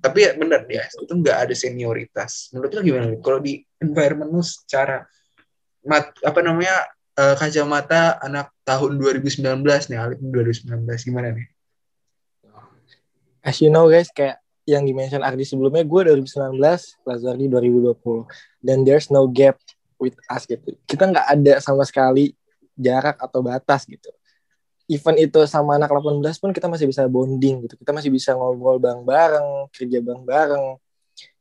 Tapi 0.00 0.18
ya 0.24 0.30
benar 0.36 0.64
ya 0.68 0.84
itu 0.88 1.12
nggak 1.12 1.38
ada 1.48 1.54
senioritas. 1.56 2.52
Menurut 2.52 2.70
lo 2.72 2.80
gimana 2.84 3.06
kalau 3.20 3.40
di 3.40 3.60
environment 3.80 4.28
lu 4.32 4.44
secara 4.44 5.04
mat 5.84 6.12
apa 6.20 6.40
namanya 6.44 6.84
uh, 7.16 7.34
kacamata 7.36 8.20
anak 8.20 8.52
tahun 8.64 9.00
2019 9.00 9.64
nih 9.64 9.98
Alif 10.00 10.18
2019 10.20 11.08
gimana 11.08 11.32
nih 11.32 11.48
as 13.44 13.58
you 13.60 13.68
know 13.72 13.88
guys 13.88 14.08
kayak 14.12 14.40
yang 14.68 14.86
dimention 14.86 15.24
Ardi 15.24 15.42
sebelumnya 15.42 15.82
gue 15.82 16.00
2019 16.14 16.60
Lazardi 17.02 17.46
2020 17.48 17.96
dan 18.62 18.84
there's 18.86 19.08
no 19.08 19.26
gap 19.26 19.58
with 19.96 20.14
us 20.28 20.46
gitu 20.46 20.76
kita 20.84 21.08
nggak 21.10 21.26
ada 21.26 21.54
sama 21.58 21.82
sekali 21.82 22.36
jarak 22.76 23.18
atau 23.18 23.40
batas 23.42 23.84
gitu 23.88 24.08
event 24.90 25.18
itu 25.22 25.40
sama 25.46 25.78
anak 25.78 25.94
18 25.94 26.42
pun 26.42 26.50
kita 26.50 26.66
masih 26.66 26.90
bisa 26.90 27.06
bonding 27.06 27.62
gitu. 27.62 27.78
Kita 27.78 27.94
masih 27.94 28.10
bisa 28.10 28.34
ngobrol 28.34 28.82
bareng-bareng, 28.82 29.70
kerja 29.70 30.02
bareng-bareng. 30.02 30.82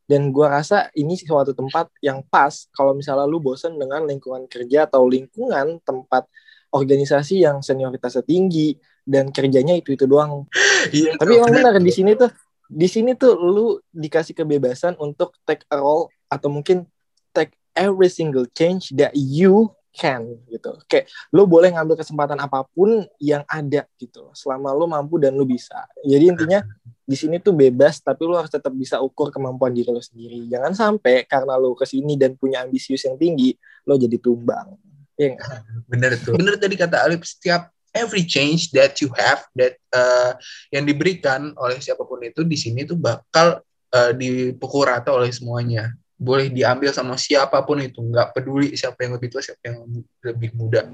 Dan 0.06 0.30
gua 0.30 0.62
rasa 0.62 0.94
ini 0.94 1.18
suatu 1.18 1.58
tempat 1.58 1.90
yang 2.06 2.22
pas 2.30 2.70
kalau 2.74 2.94
misalnya 2.94 3.26
lu 3.26 3.42
bosen 3.42 3.78
dengan 3.78 4.06
lingkungan 4.06 4.46
kerja 4.46 4.86
atau 4.86 5.06
lingkungan 5.10 5.82
tempat 5.82 6.30
organisasi 6.70 7.44
yang 7.44 7.62
senioritasnya 7.62 8.24
tinggi 8.26 8.78
dan 9.06 9.34
kerjanya 9.34 9.78
itu-itu 9.78 10.06
doang. 10.06 10.46
Iya, 10.96 11.20
Tapi 11.20 11.36
emang 11.36 11.52
benar 11.52 11.76
di 11.76 11.92
sini 11.92 12.16
tuh 12.16 12.32
di 12.72 12.88
sini 12.88 13.12
tuh 13.12 13.36
lu 13.36 13.84
dikasih 13.92 14.32
kebebasan 14.32 14.96
untuk 14.96 15.36
take 15.44 15.68
a 15.68 15.76
role 15.76 16.08
atau 16.32 16.48
mungkin 16.48 16.88
take 17.36 17.52
every 17.76 18.08
single 18.08 18.48
change 18.56 18.96
that 18.96 19.12
you 19.12 19.76
can 19.92 20.40
gitu. 20.48 20.78
Kayak 20.86 21.10
lu 21.34 21.44
boleh 21.50 21.74
ngambil 21.74 22.00
kesempatan 22.00 22.40
apa 22.40 22.64
pun 22.72 23.04
yang 23.20 23.44
ada 23.50 23.84
gitu. 24.00 24.30
Selama 24.32 24.72
lu 24.72 24.86
mampu 24.88 25.20
dan 25.20 25.36
lu 25.36 25.44
bisa. 25.44 25.84
Jadi 26.06 26.32
intinya 26.32 26.64
di 27.04 27.18
sini 27.18 27.42
tuh 27.42 27.58
bebas 27.58 28.00
tapi 28.00 28.24
lu 28.24 28.38
harus 28.38 28.54
tetap 28.54 28.72
bisa 28.72 29.02
ukur 29.02 29.34
kemampuan 29.34 29.74
diri 29.74 29.90
lu 29.90 30.00
sendiri. 30.00 30.46
Jangan 30.48 30.72
sampai 30.78 31.26
karena 31.26 31.58
lu 31.58 31.74
ke 31.74 31.84
sini 31.84 32.16
dan 32.16 32.38
punya 32.38 32.64
ambisius 32.64 33.04
yang 33.04 33.18
tinggi, 33.18 33.58
lu 33.84 33.98
jadi 33.98 34.16
tumbang. 34.22 34.78
Iya 35.20 35.36
bener 35.92 36.16
tuh. 36.24 36.34
Bener 36.40 36.56
tadi 36.56 36.80
kata 36.80 37.04
Alip 37.04 37.28
setiap 37.28 37.68
every 37.92 38.24
change 38.24 38.72
that 38.72 38.96
you 39.04 39.12
have 39.20 39.44
that 39.60 39.76
uh, 39.92 40.32
yang 40.72 40.88
diberikan 40.88 41.52
oleh 41.60 41.78
siapa 41.84 42.08
pun 42.08 42.24
itu 42.24 42.48
di 42.48 42.56
sini 42.56 42.88
tuh 42.88 42.96
bakal 42.96 43.60
uh, 43.92 44.12
dipukul 44.16 44.88
rata 44.88 45.12
oleh 45.12 45.30
semuanya. 45.36 45.92
Boleh 46.20 46.52
diambil 46.52 46.92
sama 46.96 47.16
siapa 47.20 47.60
pun 47.64 47.80
itu 47.84 48.00
nggak 48.00 48.36
peduli 48.36 48.76
siapa 48.76 49.08
yang 49.08 49.20
lebih 49.20 49.28
tua 49.32 49.44
siapa 49.44 49.60
yang 49.68 49.84
lebih 50.24 50.56
muda. 50.56 50.88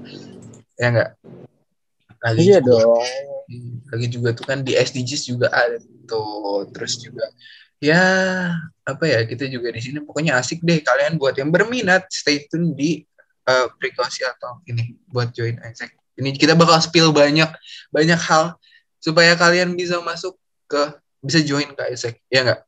Ya 0.78 0.86
nggak? 0.90 1.10
Lagi 2.16 2.38
Iya 2.42 2.58
juga, 2.58 2.82
dong. 2.82 3.06
lagi 3.94 4.06
juga 4.10 4.28
tuh 4.34 4.44
kan 4.46 4.58
di 4.66 4.74
SDGs 4.74 5.22
juga 5.30 5.46
ada 5.54 5.78
tuh. 6.10 6.66
Terus 6.74 6.98
juga 6.98 7.26
ya 7.76 8.00
apa 8.88 9.04
ya 9.04 9.20
kita 9.28 9.44
juga 9.52 9.68
di 9.68 9.84
sini 9.84 10.00
pokoknya 10.00 10.40
asik 10.40 10.64
deh 10.64 10.80
kalian 10.80 11.20
buat 11.20 11.36
yang 11.36 11.52
berminat 11.52 12.08
stay 12.08 12.48
tune 12.48 12.72
di 12.72 13.04
uh, 13.46 13.66
precaution 13.78 14.28
atau 14.36 14.60
ini 14.66 14.98
buat 15.10 15.32
join 15.32 15.56
Isaac 15.62 15.94
ini 16.18 16.34
kita 16.34 16.52
bakal 16.58 16.78
spill 16.82 17.14
banyak 17.14 17.48
banyak 17.94 18.18
hal 18.18 18.58
supaya 19.00 19.38
kalian 19.38 19.72
bisa 19.78 20.02
masuk 20.02 20.34
ke 20.66 20.82
bisa 21.22 21.40
join 21.42 21.70
ke 21.72 21.82
Isaac 21.94 22.18
ya 22.28 22.42
nggak 22.44 22.60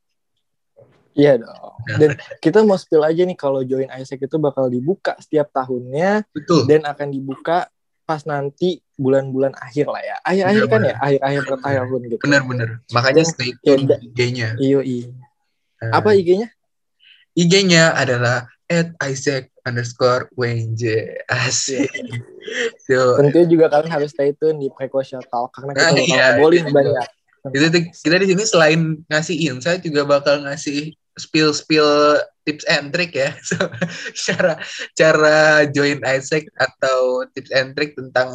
Iya 1.19 1.35
dong. 1.35 1.75
Dan 1.99 2.15
kita 2.39 2.63
mau 2.63 2.79
spill 2.79 3.03
aja 3.03 3.27
nih 3.27 3.35
kalau 3.35 3.67
join 3.67 3.91
Isaac 3.99 4.23
itu 4.23 4.39
bakal 4.39 4.71
dibuka 4.71 5.19
setiap 5.19 5.51
tahunnya 5.51 6.23
betul 6.31 6.63
dan 6.71 6.87
akan 6.87 7.11
dibuka 7.11 7.67
pas 8.07 8.23
nanti 8.23 8.79
bulan-bulan 8.95 9.51
akhir 9.59 9.91
lah 9.91 9.99
ya. 9.99 10.17
Akhir-akhir 10.23 10.65
kan 10.71 10.81
ya, 10.87 10.95
akhir-akhir 11.03 11.43
tahun 11.59 12.01
gitu. 12.07 12.23
benar-benar 12.23 12.69
makanya 12.95 13.27
stay 13.27 13.51
tune 13.67 13.91
Ya, 13.91 13.99
IG-nya 13.99 14.49
Iyo, 14.63 14.81
iya. 14.87 15.11
Nah, 15.83 15.99
Apa 15.99 16.15
IG-nya? 16.15 16.55
IG-nya 17.35 17.99
adalah 17.99 18.47
at 18.71 18.95
Isaac 19.03 19.51
underscore 19.69 20.33
WNJ 20.35 20.83
asik. 21.29 21.93
Tuh 22.89 23.21
Tentunya 23.21 23.47
juga 23.47 23.67
kalian 23.69 23.93
harus 23.93 24.11
stay 24.11 24.33
tune 24.33 24.57
di 24.57 24.69
Precaution 24.73 25.21
Talk 25.23 25.53
karena 25.53 25.77
kita 25.77 25.85
Ah, 25.85 25.93
iya, 25.95 26.25
ngobrolin 26.35 26.65
itu. 26.65 26.75
banyak. 26.75 27.09
kita 27.49 27.67
tuh- 27.71 27.89
kita 27.95 28.17
di 28.19 28.27
sini 28.29 28.43
selain 28.45 28.81
ngasih 29.07 29.37
insight 29.47 29.81
juga 29.81 30.03
bakal 30.05 30.43
ngasih 30.43 30.93
spill 31.15 31.51
spill 31.51 32.19
tips 32.45 32.65
and 32.67 32.91
trick 32.91 33.13
ya. 33.13 33.31
So, 33.49 33.57
cara 34.27 34.59
cara 34.93 35.37
join 35.69 36.01
Isaac 36.03 36.49
atau 36.55 37.25
tips 37.33 37.53
and 37.53 37.73
trick 37.73 37.95
tentang 37.95 38.29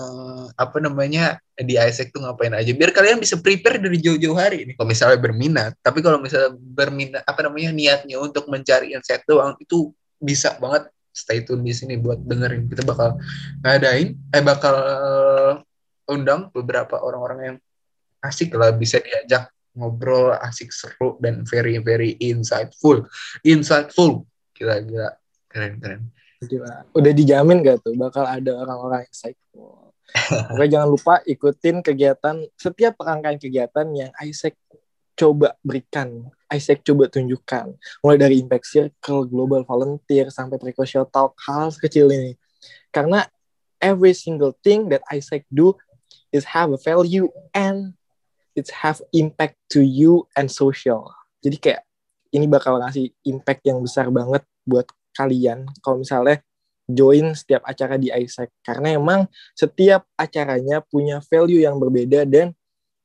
apa 0.56 0.78
namanya 0.80 1.38
di 1.56 1.76
Isaac 1.76 2.10
tuh 2.10 2.24
ngapain 2.24 2.54
aja. 2.54 2.72
Biar 2.72 2.90
kalian 2.90 3.20
bisa 3.20 3.38
prepare 3.38 3.78
dari 3.78 4.00
jauh-jauh 4.00 4.38
hari 4.38 4.66
ini. 4.66 4.72
Kalau 4.78 4.88
misalnya 4.88 5.20
berminat 5.20 5.74
tapi 5.82 6.00
kalau 6.00 6.18
misalnya 6.18 6.54
berminat 6.56 7.22
apa 7.26 7.40
namanya 7.44 7.70
niatnya 7.72 8.18
untuk 8.18 8.48
mencari 8.48 8.94
insight 8.94 9.26
doang 9.26 9.54
itu 9.60 9.92
bisa 10.18 10.56
banget 10.58 10.88
stay 11.14 11.46
tune 11.46 11.62
di 11.62 11.72
sini 11.72 11.96
buat 12.02 12.20
dengerin. 12.26 12.66
Kita 12.66 12.82
bakal 12.84 13.22
ngadain 13.62 14.18
eh 14.34 14.44
bakal 14.44 14.76
undang 16.10 16.50
beberapa 16.50 17.00
orang-orang 17.00 17.40
yang 17.46 17.58
asik 18.26 18.58
lah 18.58 18.74
bisa 18.74 19.00
diajak 19.00 19.54
ngobrol 19.78 20.34
asik 20.42 20.74
seru 20.74 21.16
dan 21.22 21.46
very 21.46 21.78
very 21.78 22.18
insightful. 22.18 23.06
Insightful. 23.46 24.26
Keren 24.58 24.90
Gila. 26.44 26.92
Udah 26.92 27.14
dijamin 27.16 27.64
gak 27.64 27.88
tuh 27.88 27.96
bakal 27.96 28.28
ada 28.28 28.52
orang-orang 28.58 29.08
insightful. 29.08 29.94
Oke 30.54 30.66
jangan 30.68 30.90
lupa 30.92 31.24
ikutin 31.24 31.80
kegiatan 31.80 32.44
setiap 32.60 33.00
rangkaian 33.00 33.40
kegiatan 33.40 33.88
yang 33.96 34.12
Isaac 34.22 34.54
coba 35.18 35.56
berikan, 35.64 36.28
Isaac 36.54 36.86
coba 36.86 37.10
tunjukkan. 37.10 37.74
Mulai 38.06 38.18
dari 38.22 38.36
Impact 38.40 38.66
Circle, 38.70 39.26
Global 39.28 39.66
Volunteer, 39.66 40.30
sampai 40.30 40.62
Precaution 40.62 41.04
Talk, 41.10 41.34
hal 41.42 41.74
sekecil 41.74 42.08
ini. 42.14 42.38
Karena 42.94 43.26
every 43.82 44.14
single 44.14 44.54
thing 44.62 44.88
that 44.94 45.02
Isaac 45.10 45.44
do 45.50 45.74
is 46.30 46.46
have 46.54 46.70
a 46.72 46.80
value 46.80 47.28
and 47.52 47.98
it 48.54 48.70
have 48.70 49.02
impact 49.12 49.58
to 49.74 49.82
you 49.82 50.30
and 50.38 50.48
social. 50.48 51.10
Jadi 51.42 51.58
kayak 51.60 51.82
ini 52.34 52.46
bakal 52.50 52.78
ngasih 52.82 53.14
impact 53.26 53.62
yang 53.66 53.82
besar 53.82 54.10
banget 54.14 54.46
buat 54.66 54.88
kalian 55.14 55.70
kalau 55.86 56.02
misalnya 56.02 56.42
join 56.90 57.32
setiap 57.38 57.64
acara 57.64 57.96
di 57.96 58.10
Isaac 58.12 58.52
karena 58.66 58.98
emang 58.98 59.30
setiap 59.56 60.04
acaranya 60.20 60.84
punya 60.84 61.22
value 61.24 61.64
yang 61.64 61.80
berbeda 61.80 62.26
dan 62.28 62.52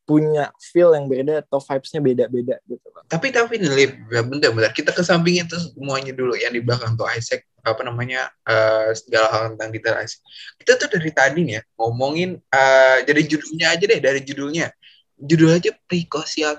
punya 0.08 0.48
feel 0.56 0.96
yang 0.96 1.04
beda 1.04 1.44
atau 1.44 1.60
vibes-nya 1.60 2.00
beda-beda 2.00 2.56
gitu 2.64 2.86
loh. 2.88 3.04
tapi 3.12 3.28
tapi 3.28 3.60
nih 3.60 3.92
ya 4.08 4.24
bentar 4.24 4.48
bentar. 4.56 4.72
Kita 4.72 4.96
kesampingin 4.96 5.44
tuh 5.44 5.60
semuanya 5.60 6.16
dulu 6.16 6.32
yang 6.32 6.56
di 6.56 6.64
belakang 6.64 6.96
tuh 6.96 7.04
Isaac. 7.12 7.44
Apa 7.60 7.84
namanya 7.84 8.32
eh, 8.48 8.96
segala 8.96 9.28
hal 9.28 9.44
tentang 9.52 9.68
detail 9.68 10.00
Isaac. 10.00 10.24
Kita 10.56 10.80
tuh 10.80 10.88
dari 10.96 11.12
tadi 11.12 11.44
nih 11.44 11.54
ya 11.60 11.62
ngomongin 11.76 12.40
eh, 12.40 12.98
dari 13.04 13.22
judulnya 13.28 13.76
aja 13.76 13.84
deh 13.84 14.00
dari 14.00 14.20
judulnya. 14.24 14.72
Judul 15.20 15.60
aja 15.60 15.76
precaution 15.84 16.56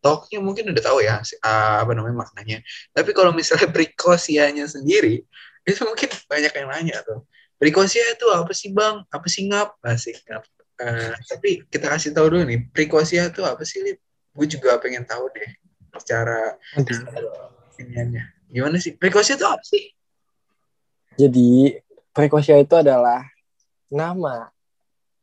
Talknya 0.00 0.40
mungkin 0.44 0.68
udah 0.68 0.84
tahu 0.84 1.00
ya 1.00 1.24
eh, 1.24 1.76
apa 1.80 1.92
namanya 1.96 2.28
maknanya. 2.28 2.60
Tapi 2.92 3.16
kalau 3.16 3.32
misalnya 3.32 3.72
precautionnya 3.76 4.68
sendiri 4.68 5.24
itu 5.64 5.80
mungkin 5.88 6.12
banyak 6.28 6.52
yang 6.52 6.68
nanya 6.68 7.00
tuh. 7.00 7.24
Precaution 7.56 8.04
itu 8.12 8.28
apa 8.28 8.52
sih 8.52 8.76
bang? 8.76 9.08
Apa 9.08 9.24
sih 9.24 9.48
ngap? 9.48 9.80
Asik 9.80 10.20
ngap 10.28 10.44
Eh, 10.80 11.12
tapi 11.28 11.50
kita 11.68 11.92
kasih 11.92 12.16
tahu 12.16 12.32
dulu 12.32 12.48
nih 12.48 12.64
precaution 12.72 13.28
itu 13.28 13.44
apa 13.44 13.60
sih 13.68 13.84
Lip? 13.84 14.00
gue 14.30 14.46
juga 14.46 14.78
pengen 14.80 15.04
tahu 15.04 15.26
deh 15.34 15.50
secara 16.00 16.54
iniannya 17.76 18.24
gimana 18.48 18.78
sih 18.78 18.94
precaution 18.94 19.36
itu 19.36 19.44
apa 19.44 19.60
sih 19.66 19.92
Jadi 21.18 21.76
Prekosia 22.10 22.58
itu 22.58 22.74
adalah 22.74 23.22
nama 23.86 24.50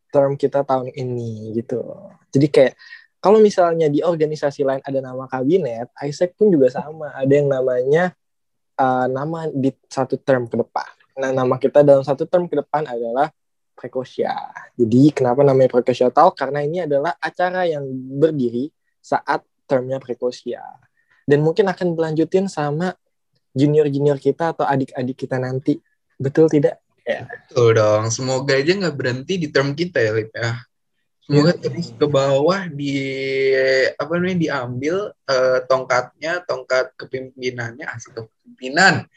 term 0.07 0.39
kita 0.39 0.63
tahun 0.63 0.95
ini 0.95 1.51
gitu. 1.59 1.83
Jadi 2.31 2.47
kayak 2.47 2.73
kalau 3.19 3.43
misalnya 3.43 3.91
di 3.91 3.99
organisasi 3.99 4.63
lain 4.63 4.79
ada 4.87 4.99
nama 5.03 5.27
kabinet, 5.27 5.91
Isaac 5.99 6.39
pun 6.39 6.47
juga 6.47 6.71
sama. 6.71 7.11
Ada 7.11 7.33
yang 7.43 7.51
namanya 7.51 8.15
uh, 8.79 9.07
nama 9.11 9.51
di 9.51 9.75
satu 9.91 10.15
term 10.15 10.47
ke 10.47 10.55
depan. 10.55 10.87
Nah, 11.17 11.33
nama 11.33 11.59
kita 11.59 11.83
dalam 11.83 12.05
satu 12.07 12.23
term 12.23 12.47
ke 12.47 12.55
depan 12.55 12.87
adalah 12.87 13.33
Prekosia. 13.77 14.33
Jadi 14.73 15.13
kenapa 15.13 15.45
namanya 15.45 15.69
Prekosia 15.77 16.09
Talk? 16.09 16.33
Karena 16.33 16.65
ini 16.65 16.81
adalah 16.81 17.13
acara 17.21 17.69
yang 17.69 17.85
berdiri 18.17 18.73
saat 18.97 19.45
termnya 19.69 20.01
Prekosia. 20.01 20.65
Dan 21.29 21.45
mungkin 21.45 21.69
akan 21.69 21.93
berlanjutin 21.93 22.49
sama 22.49 22.97
junior-junior 23.53 24.17
kita 24.17 24.57
atau 24.57 24.65
adik-adik 24.65 25.13
kita 25.13 25.37
nanti. 25.37 25.77
Betul 26.17 26.49
tidak? 26.49 26.81
Betul 27.23 27.79
dong 27.79 28.11
semoga 28.11 28.59
aja 28.59 28.75
nggak 28.75 28.97
berhenti 28.99 29.39
di 29.39 29.47
term 29.47 29.71
kita 29.71 30.03
ya 30.03 30.11
Lip 30.11 30.31
ya 30.35 30.59
semoga 31.27 31.51
terus 31.55 31.91
ke 31.91 32.07
bawah 32.07 32.67
di 32.71 32.95
apa 33.95 34.11
namanya 34.15 34.39
diambil 34.39 35.11
eh, 35.27 35.59
tongkatnya 35.67 36.43
tongkat 36.47 36.95
kepemimpinannya 36.99 37.83
asik 37.83 38.15
kepemimpinan 38.15 39.07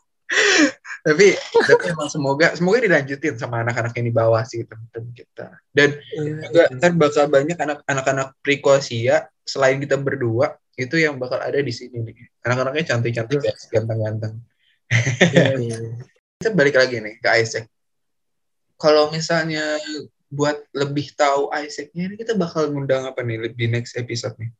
tapi 1.06 1.38
tapi 1.38 1.94
emang 1.94 2.10
semoga 2.10 2.58
semoga 2.58 2.82
dilanjutin 2.82 3.38
sama 3.38 3.62
anak-anak 3.62 3.94
yang 3.94 4.06
di 4.10 4.14
bawah 4.14 4.42
sih 4.42 4.66
teman-teman 4.66 5.14
kita. 5.14 5.54
Dan 5.70 5.94
juga 6.42 6.66
ntar 6.74 6.98
bakal 6.98 7.30
banyak 7.30 7.54
anak 7.54 7.78
anak-anak 7.86 8.34
prekosia 8.42 9.30
selain 9.46 9.78
kita 9.78 9.94
berdua 9.94 10.58
itu 10.74 10.98
yang 10.98 11.14
bakal 11.22 11.38
ada 11.38 11.62
di 11.62 11.70
sini 11.70 12.02
nih. 12.02 12.26
Anak-anaknya 12.42 12.90
cantik-cantik 12.90 13.38
ya 13.38 13.54
ganteng-ganteng. 13.70 14.34
Kita 16.42 16.50
balik 16.52 16.74
lagi 16.74 16.98
nih 16.98 17.22
ke 17.22 17.28
Isaac. 17.38 17.70
Kalau 18.76 19.08
misalnya 19.14 19.78
buat 20.26 20.58
lebih 20.74 21.14
tahu 21.14 21.54
Isaacnya 21.54 22.12
ini 22.12 22.18
kita 22.18 22.34
bakal 22.34 22.68
ngundang 22.68 23.06
apa 23.06 23.22
nih 23.22 23.54
di 23.54 23.70
next 23.70 23.94
episode 23.94 24.34
nih? 24.42 24.50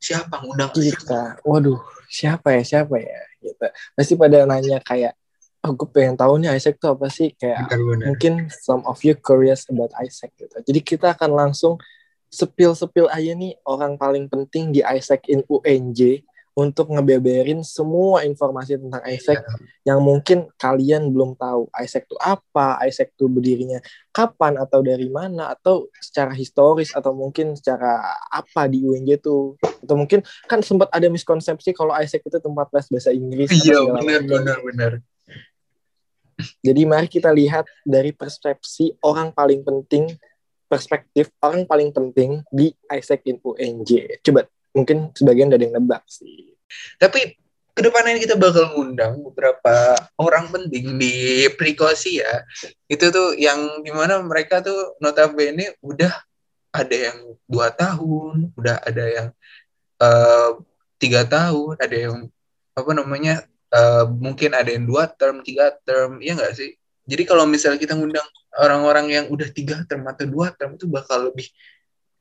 Siapa 0.00 0.40
ngundang 0.40 0.72
kita. 0.72 1.38
Waduh 1.44 1.78
siapa 2.10 2.58
ya 2.58 2.62
siapa 2.64 2.96
ya? 2.98 3.20
Gitu 3.38 3.66
pasti 3.94 4.18
pada 4.18 4.42
nanya 4.48 4.82
kayak 4.82 5.14
gue 5.60 5.88
pengen 5.92 6.16
tahu 6.16 6.40
nih 6.40 6.56
Isaac 6.56 6.80
tuh 6.80 6.96
apa 6.96 7.12
sih 7.12 7.36
kayak 7.36 7.68
Benar-benar. 7.68 8.04
mungkin 8.08 8.32
some 8.48 8.80
of 8.88 8.96
you 9.04 9.12
curious 9.12 9.68
about 9.68 9.92
Isaac 10.00 10.32
gitu. 10.40 10.56
Jadi 10.56 10.80
kita 10.80 11.12
akan 11.12 11.36
langsung 11.36 11.76
sepil-sepil 12.30 13.10
aja 13.10 13.32
nih 13.36 13.58
orang 13.68 14.00
paling 14.00 14.30
penting 14.30 14.72
di 14.72 14.80
Isaac 14.80 15.26
in 15.28 15.44
UNJ 15.50 16.24
untuk 16.56 16.90
ngebeberin 16.92 17.62
semua 17.62 18.26
informasi 18.26 18.76
tentang 18.76 19.00
Isaac 19.06 19.40
yang 19.86 20.02
mungkin 20.02 20.50
kalian 20.58 21.08
belum 21.08 21.38
tahu. 21.38 21.70
Isaac 21.78 22.10
itu 22.10 22.16
apa, 22.20 22.76
Isaac 22.84 23.14
itu 23.14 23.30
berdirinya 23.30 23.78
kapan 24.10 24.58
atau 24.58 24.82
dari 24.82 25.06
mana 25.08 25.54
atau 25.54 25.88
secara 26.02 26.34
historis 26.34 26.90
atau 26.92 27.14
mungkin 27.14 27.54
secara 27.54 28.02
apa 28.28 28.66
di 28.66 28.82
UNJ 28.82 29.22
tuh. 29.22 29.56
Atau 29.62 29.96
mungkin 29.96 30.20
kan 30.50 30.60
sempat 30.60 30.90
ada 30.92 31.06
miskonsepsi 31.06 31.72
kalau 31.72 31.94
Isaac 31.96 32.26
itu 32.26 32.38
tempat 32.42 32.66
les 32.74 32.86
bahasa 32.90 33.10
Inggris. 33.14 33.50
Iya, 33.54 33.86
benar 33.86 34.20
benar 34.26 34.58
benar. 34.60 34.92
Jadi 36.60 36.82
mari 36.88 37.08
kita 37.08 37.30
lihat 37.30 37.66
dari 37.82 38.10
persepsi 38.12 38.96
orang 39.04 39.32
paling 39.32 39.64
penting, 39.64 40.10
perspektif 40.70 41.30
orang 41.42 41.66
paling 41.66 41.90
penting 41.90 42.42
di 42.50 42.70
Isaac 42.90 43.26
in 43.26 43.38
UNJ. 43.42 44.22
Coba 44.22 44.46
mungkin 44.74 45.10
sebagian 45.14 45.50
ada 45.50 45.62
yang 45.62 45.74
nebak 45.76 46.06
sih. 46.06 46.54
Tapi 46.98 47.40
ke 47.70 47.80
depannya 47.86 48.18
kita 48.18 48.34
bakal 48.36 48.74
ngundang 48.74 49.22
beberapa 49.24 49.96
orang 50.20 50.50
penting 50.50 50.98
di 50.98 51.46
Prikosi 51.54 52.20
ya. 52.20 52.44
Itu 52.90 53.08
tuh 53.14 53.38
yang 53.38 53.82
di 53.82 53.94
mana 53.94 54.20
mereka 54.20 54.60
tuh 54.60 54.98
notabene 54.98 55.78
udah 55.80 56.12
ada 56.70 56.96
yang 57.10 57.18
dua 57.50 57.74
tahun, 57.74 58.54
udah 58.54 58.76
ada 58.84 59.04
yang 59.06 59.28
eh, 60.02 60.50
tiga 61.00 61.26
tahun, 61.26 61.80
ada 61.80 61.96
yang 61.96 62.30
apa 62.76 62.90
namanya 62.94 63.42
eh, 63.70 64.04
mungkin 64.08 64.50
ada 64.54 64.70
yang 64.70 64.84
dua 64.86 65.06
term, 65.06 65.42
tiga 65.42 65.70
term, 65.82 66.18
ya 66.20 66.34
nggak 66.34 66.54
sih? 66.54 66.74
Jadi 67.06 67.22
kalau 67.26 67.42
misalnya 67.46 67.78
kita 67.78 67.98
ngundang 67.98 68.26
orang-orang 68.58 69.06
yang 69.10 69.24
udah 69.30 69.48
tiga 69.50 69.82
term 69.86 70.06
atau 70.06 70.26
dua 70.26 70.50
term 70.54 70.74
itu 70.78 70.86
bakal 70.86 71.30
lebih 71.30 71.46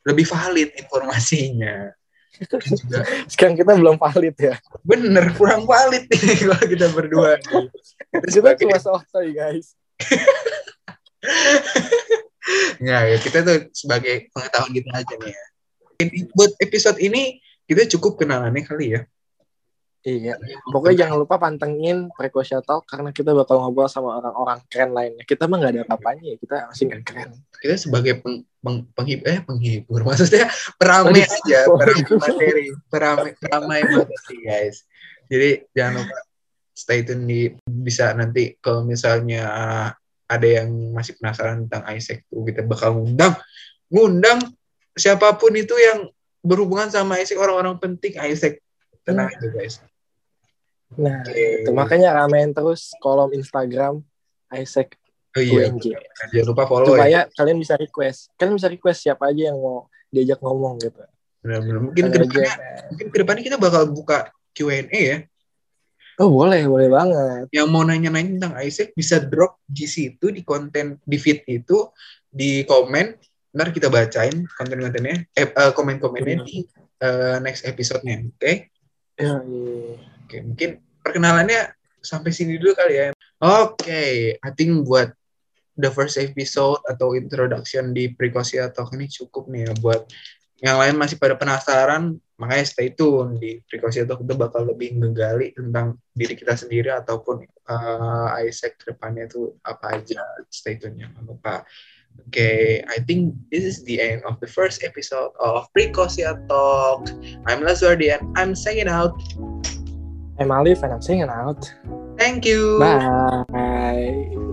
lebih 0.05 0.25
valid 0.25 0.69
informasinya. 0.77 1.93
Juga 2.29 2.62
Sekarang 3.31 3.57
kita 3.57 3.73
belum 3.75 3.97
valid 3.97 4.35
ya. 4.38 4.55
bener 4.85 5.33
kurang 5.35 5.65
valid 5.65 6.05
nih 6.07 6.21
kalau 6.45 6.57
kita 6.65 6.88
berdua 6.93 7.29
nih. 7.38 7.65
Kita 7.69 8.17
Kita 8.17 8.27
sebagai- 8.33 8.62
cuma 8.65 8.77
sotoy 8.79 9.33
guys. 9.33 9.73
Nggak, 12.79 13.01
ya 13.05 13.17
kita 13.21 13.38
tuh 13.45 13.57
sebagai 13.75 14.15
pengetahuan 14.33 14.71
kita 14.73 14.89
aja 14.95 15.13
nih 15.19 15.31
ya. 15.35 15.43
Ini, 15.99 16.19
buat 16.31 16.51
episode 16.63 16.97
ini 16.97 17.38
kita 17.67 17.85
cukup 17.97 18.17
kenalannya 18.17 18.63
kali 18.65 18.95
ya. 18.97 19.01
Iya. 19.99 20.39
Pokoknya 20.71 21.05
jangan 21.05 21.17
lupa 21.19 21.35
pantengin 21.35 22.07
Precaution 22.15 22.63
Talk 22.63 22.88
karena 22.88 23.12
kita 23.12 23.35
bakal 23.35 23.59
ngobrol 23.59 23.91
sama 23.91 24.15
orang-orang 24.23 24.63
keren 24.71 24.95
lainnya. 24.95 25.27
Kita 25.27 25.43
mah 25.51 25.59
nggak 25.59 25.73
ada 25.75 25.81
apa-apanya 25.83 26.23
ya. 26.23 26.35
Kita 26.39 26.55
masih 26.71 26.83
nggak 26.88 27.01
keren. 27.03 27.29
Kita 27.59 27.75
sebagai 27.75 28.13
peng, 28.23 28.47
peng, 28.63 28.88
penghib, 28.95 29.27
eh, 29.27 29.43
penghibur, 29.43 29.99
maksudnya 30.07 30.47
peramai 30.79 31.27
aja, 31.27 31.59
peramai 31.67 32.15
materi, 32.15 32.67
peramai, 32.88 33.31
peramai 33.35 33.79
materi 33.83 34.38
guys. 34.47 34.88
Jadi 35.27 35.67
jangan 35.75 35.93
lupa 35.99 36.17
stay 36.79 37.03
tune 37.03 37.27
di 37.27 37.51
bisa 37.67 38.15
nanti 38.15 38.55
kalau 38.63 38.88
misalnya 38.88 39.43
ada 40.29 40.47
yang 40.47 40.95
masih 40.95 41.19
penasaran 41.19 41.67
tentang 41.67 41.83
Isaac 41.91 42.23
tuh 42.31 42.47
kita 42.47 42.63
bakal 42.63 42.95
ngundang 42.95 43.35
ngundang 43.91 44.39
siapa 44.95 45.35
pun 45.35 45.51
itu 45.59 45.75
yang 45.75 46.07
berhubungan 46.39 46.88
sama 46.88 47.19
Isaac 47.19 47.35
orang-orang 47.35 47.75
penting 47.83 48.15
Isaac 48.15 48.63
tenang 49.03 49.27
aja 49.27 49.47
guys 49.51 49.83
Nah, 50.91 51.21
Oke. 51.21 51.62
itu 51.62 51.69
makanya 51.69 52.10
ramein 52.15 52.49
terus 52.49 52.89
kolom 52.97 53.30
Instagram 53.30 54.02
Isaac 54.52 54.97
oh 55.30 55.39
iya 55.39 55.69
UNJ. 55.69 55.93
jangan 56.34 56.45
lupa 56.47 56.65
follow 56.65 56.89
ya 56.89 56.97
Supaya 56.97 57.19
kalian 57.32 57.58
bisa 57.58 57.75
request. 57.75 58.34
Kalian 58.34 58.58
bisa 58.58 58.67
request 58.67 58.99
siapa 59.02 59.30
aja 59.30 59.54
yang 59.54 59.58
mau 59.58 59.86
diajak 60.08 60.39
ngomong 60.39 60.82
gitu. 60.82 60.97
Benar-benar. 61.39 61.80
mungkin 61.80 62.04
Ada 62.04 62.12
ke 62.12 62.17
depannya 62.19 62.49
aja. 62.49 62.82
mungkin 62.89 63.08
ke 63.08 63.17
depannya 63.17 63.43
kita 63.45 63.58
bakal 63.58 63.84
buka 63.88 64.17
Q&A 64.52 64.89
ya 64.89 65.17
Oh 66.17 66.28
boleh, 66.28 66.65
boleh 66.65 66.89
banget. 66.89 67.47
yang 67.49 67.69
mau 67.69 67.80
nanya-nanya 67.80 68.36
tentang 68.36 68.54
Isaac 68.60 68.91
bisa 68.91 69.21
drop 69.21 69.56
di 69.63 69.86
situ 69.86 70.30
di 70.30 70.41
konten 70.41 70.99
di 70.99 71.15
feed 71.15 71.47
itu 71.47 71.88
di 72.28 72.65
komen 72.65 73.15
ntar 73.49 73.71
kita 73.71 73.88
bacain 73.88 74.43
konten-kontennya 74.52 75.25
eh, 75.32 75.47
eh, 75.47 75.71
komen-komennya 75.71 76.43
di 76.43 76.65
eh, 76.99 77.38
next 77.39 77.63
episode-nya 77.63 78.25
oke 78.25 78.54
Ya, 79.15 79.36
iya. 79.39 79.95
Oke 80.30 80.38
mungkin 80.46 80.78
perkenalannya 81.02 81.74
sampai 82.06 82.30
sini 82.30 82.62
dulu 82.62 82.78
kali 82.78 82.94
ya. 83.02 83.08
Oke 83.42 84.38
I 84.38 84.50
think 84.54 84.86
buat 84.86 85.10
the 85.74 85.89
first 85.89 86.22
episode 86.22 86.78
atau 86.86 87.18
introduction 87.18 87.98
di 87.98 88.13
Precaution 88.13 88.70
Talk 88.70 88.94
ini 88.94 89.10
cukup 89.10 89.50
nih 89.50 89.65
ya. 89.65 89.74
Buat 89.82 90.06
yang 90.62 90.78
lain 90.78 91.02
masih 91.02 91.18
pada 91.18 91.34
penasaran 91.34 92.22
makanya 92.38 92.65
stay 92.70 92.94
tune 92.94 93.42
di 93.42 93.58
Precaution 93.65 94.06
Talk 94.06 94.22
kita 94.22 94.38
bakal 94.38 94.70
lebih 94.70 95.02
ngegali 95.02 95.58
tentang 95.58 95.98
diri 96.13 96.38
kita 96.38 96.54
sendiri 96.54 96.94
ataupun 96.94 97.42
uh, 97.65 98.38
Isaac 98.46 98.78
depannya 98.86 99.26
itu 99.26 99.58
apa 99.65 99.98
aja. 99.98 100.22
Stay 100.54 100.78
tune 100.78 100.94
jangan 100.94 101.26
lupa. 101.26 101.65
Okay, 102.28 102.84
I 102.84 103.00
think 103.08 103.32
this 103.48 103.63
is 103.63 103.88
the 103.88 104.04
end 104.04 104.28
of 104.28 104.44
the 104.44 104.50
first 104.52 104.84
episode 104.84 105.32
of 105.39 105.72
Precaution 105.72 106.44
Talk. 106.52 107.08
I'm 107.48 107.63
Lazuardi 107.63 108.12
and 108.12 108.28
I'm 108.36 108.52
signing 108.60 108.92
out. 108.92 109.15
I'm 110.39 110.52
Alif 110.52 110.84
and 110.84 110.93
I'm 110.93 111.02
out. 111.30 111.73
Thank 112.17 112.45
you. 112.45 112.80
Bye. 112.80 113.43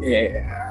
Yeah. 0.03 0.63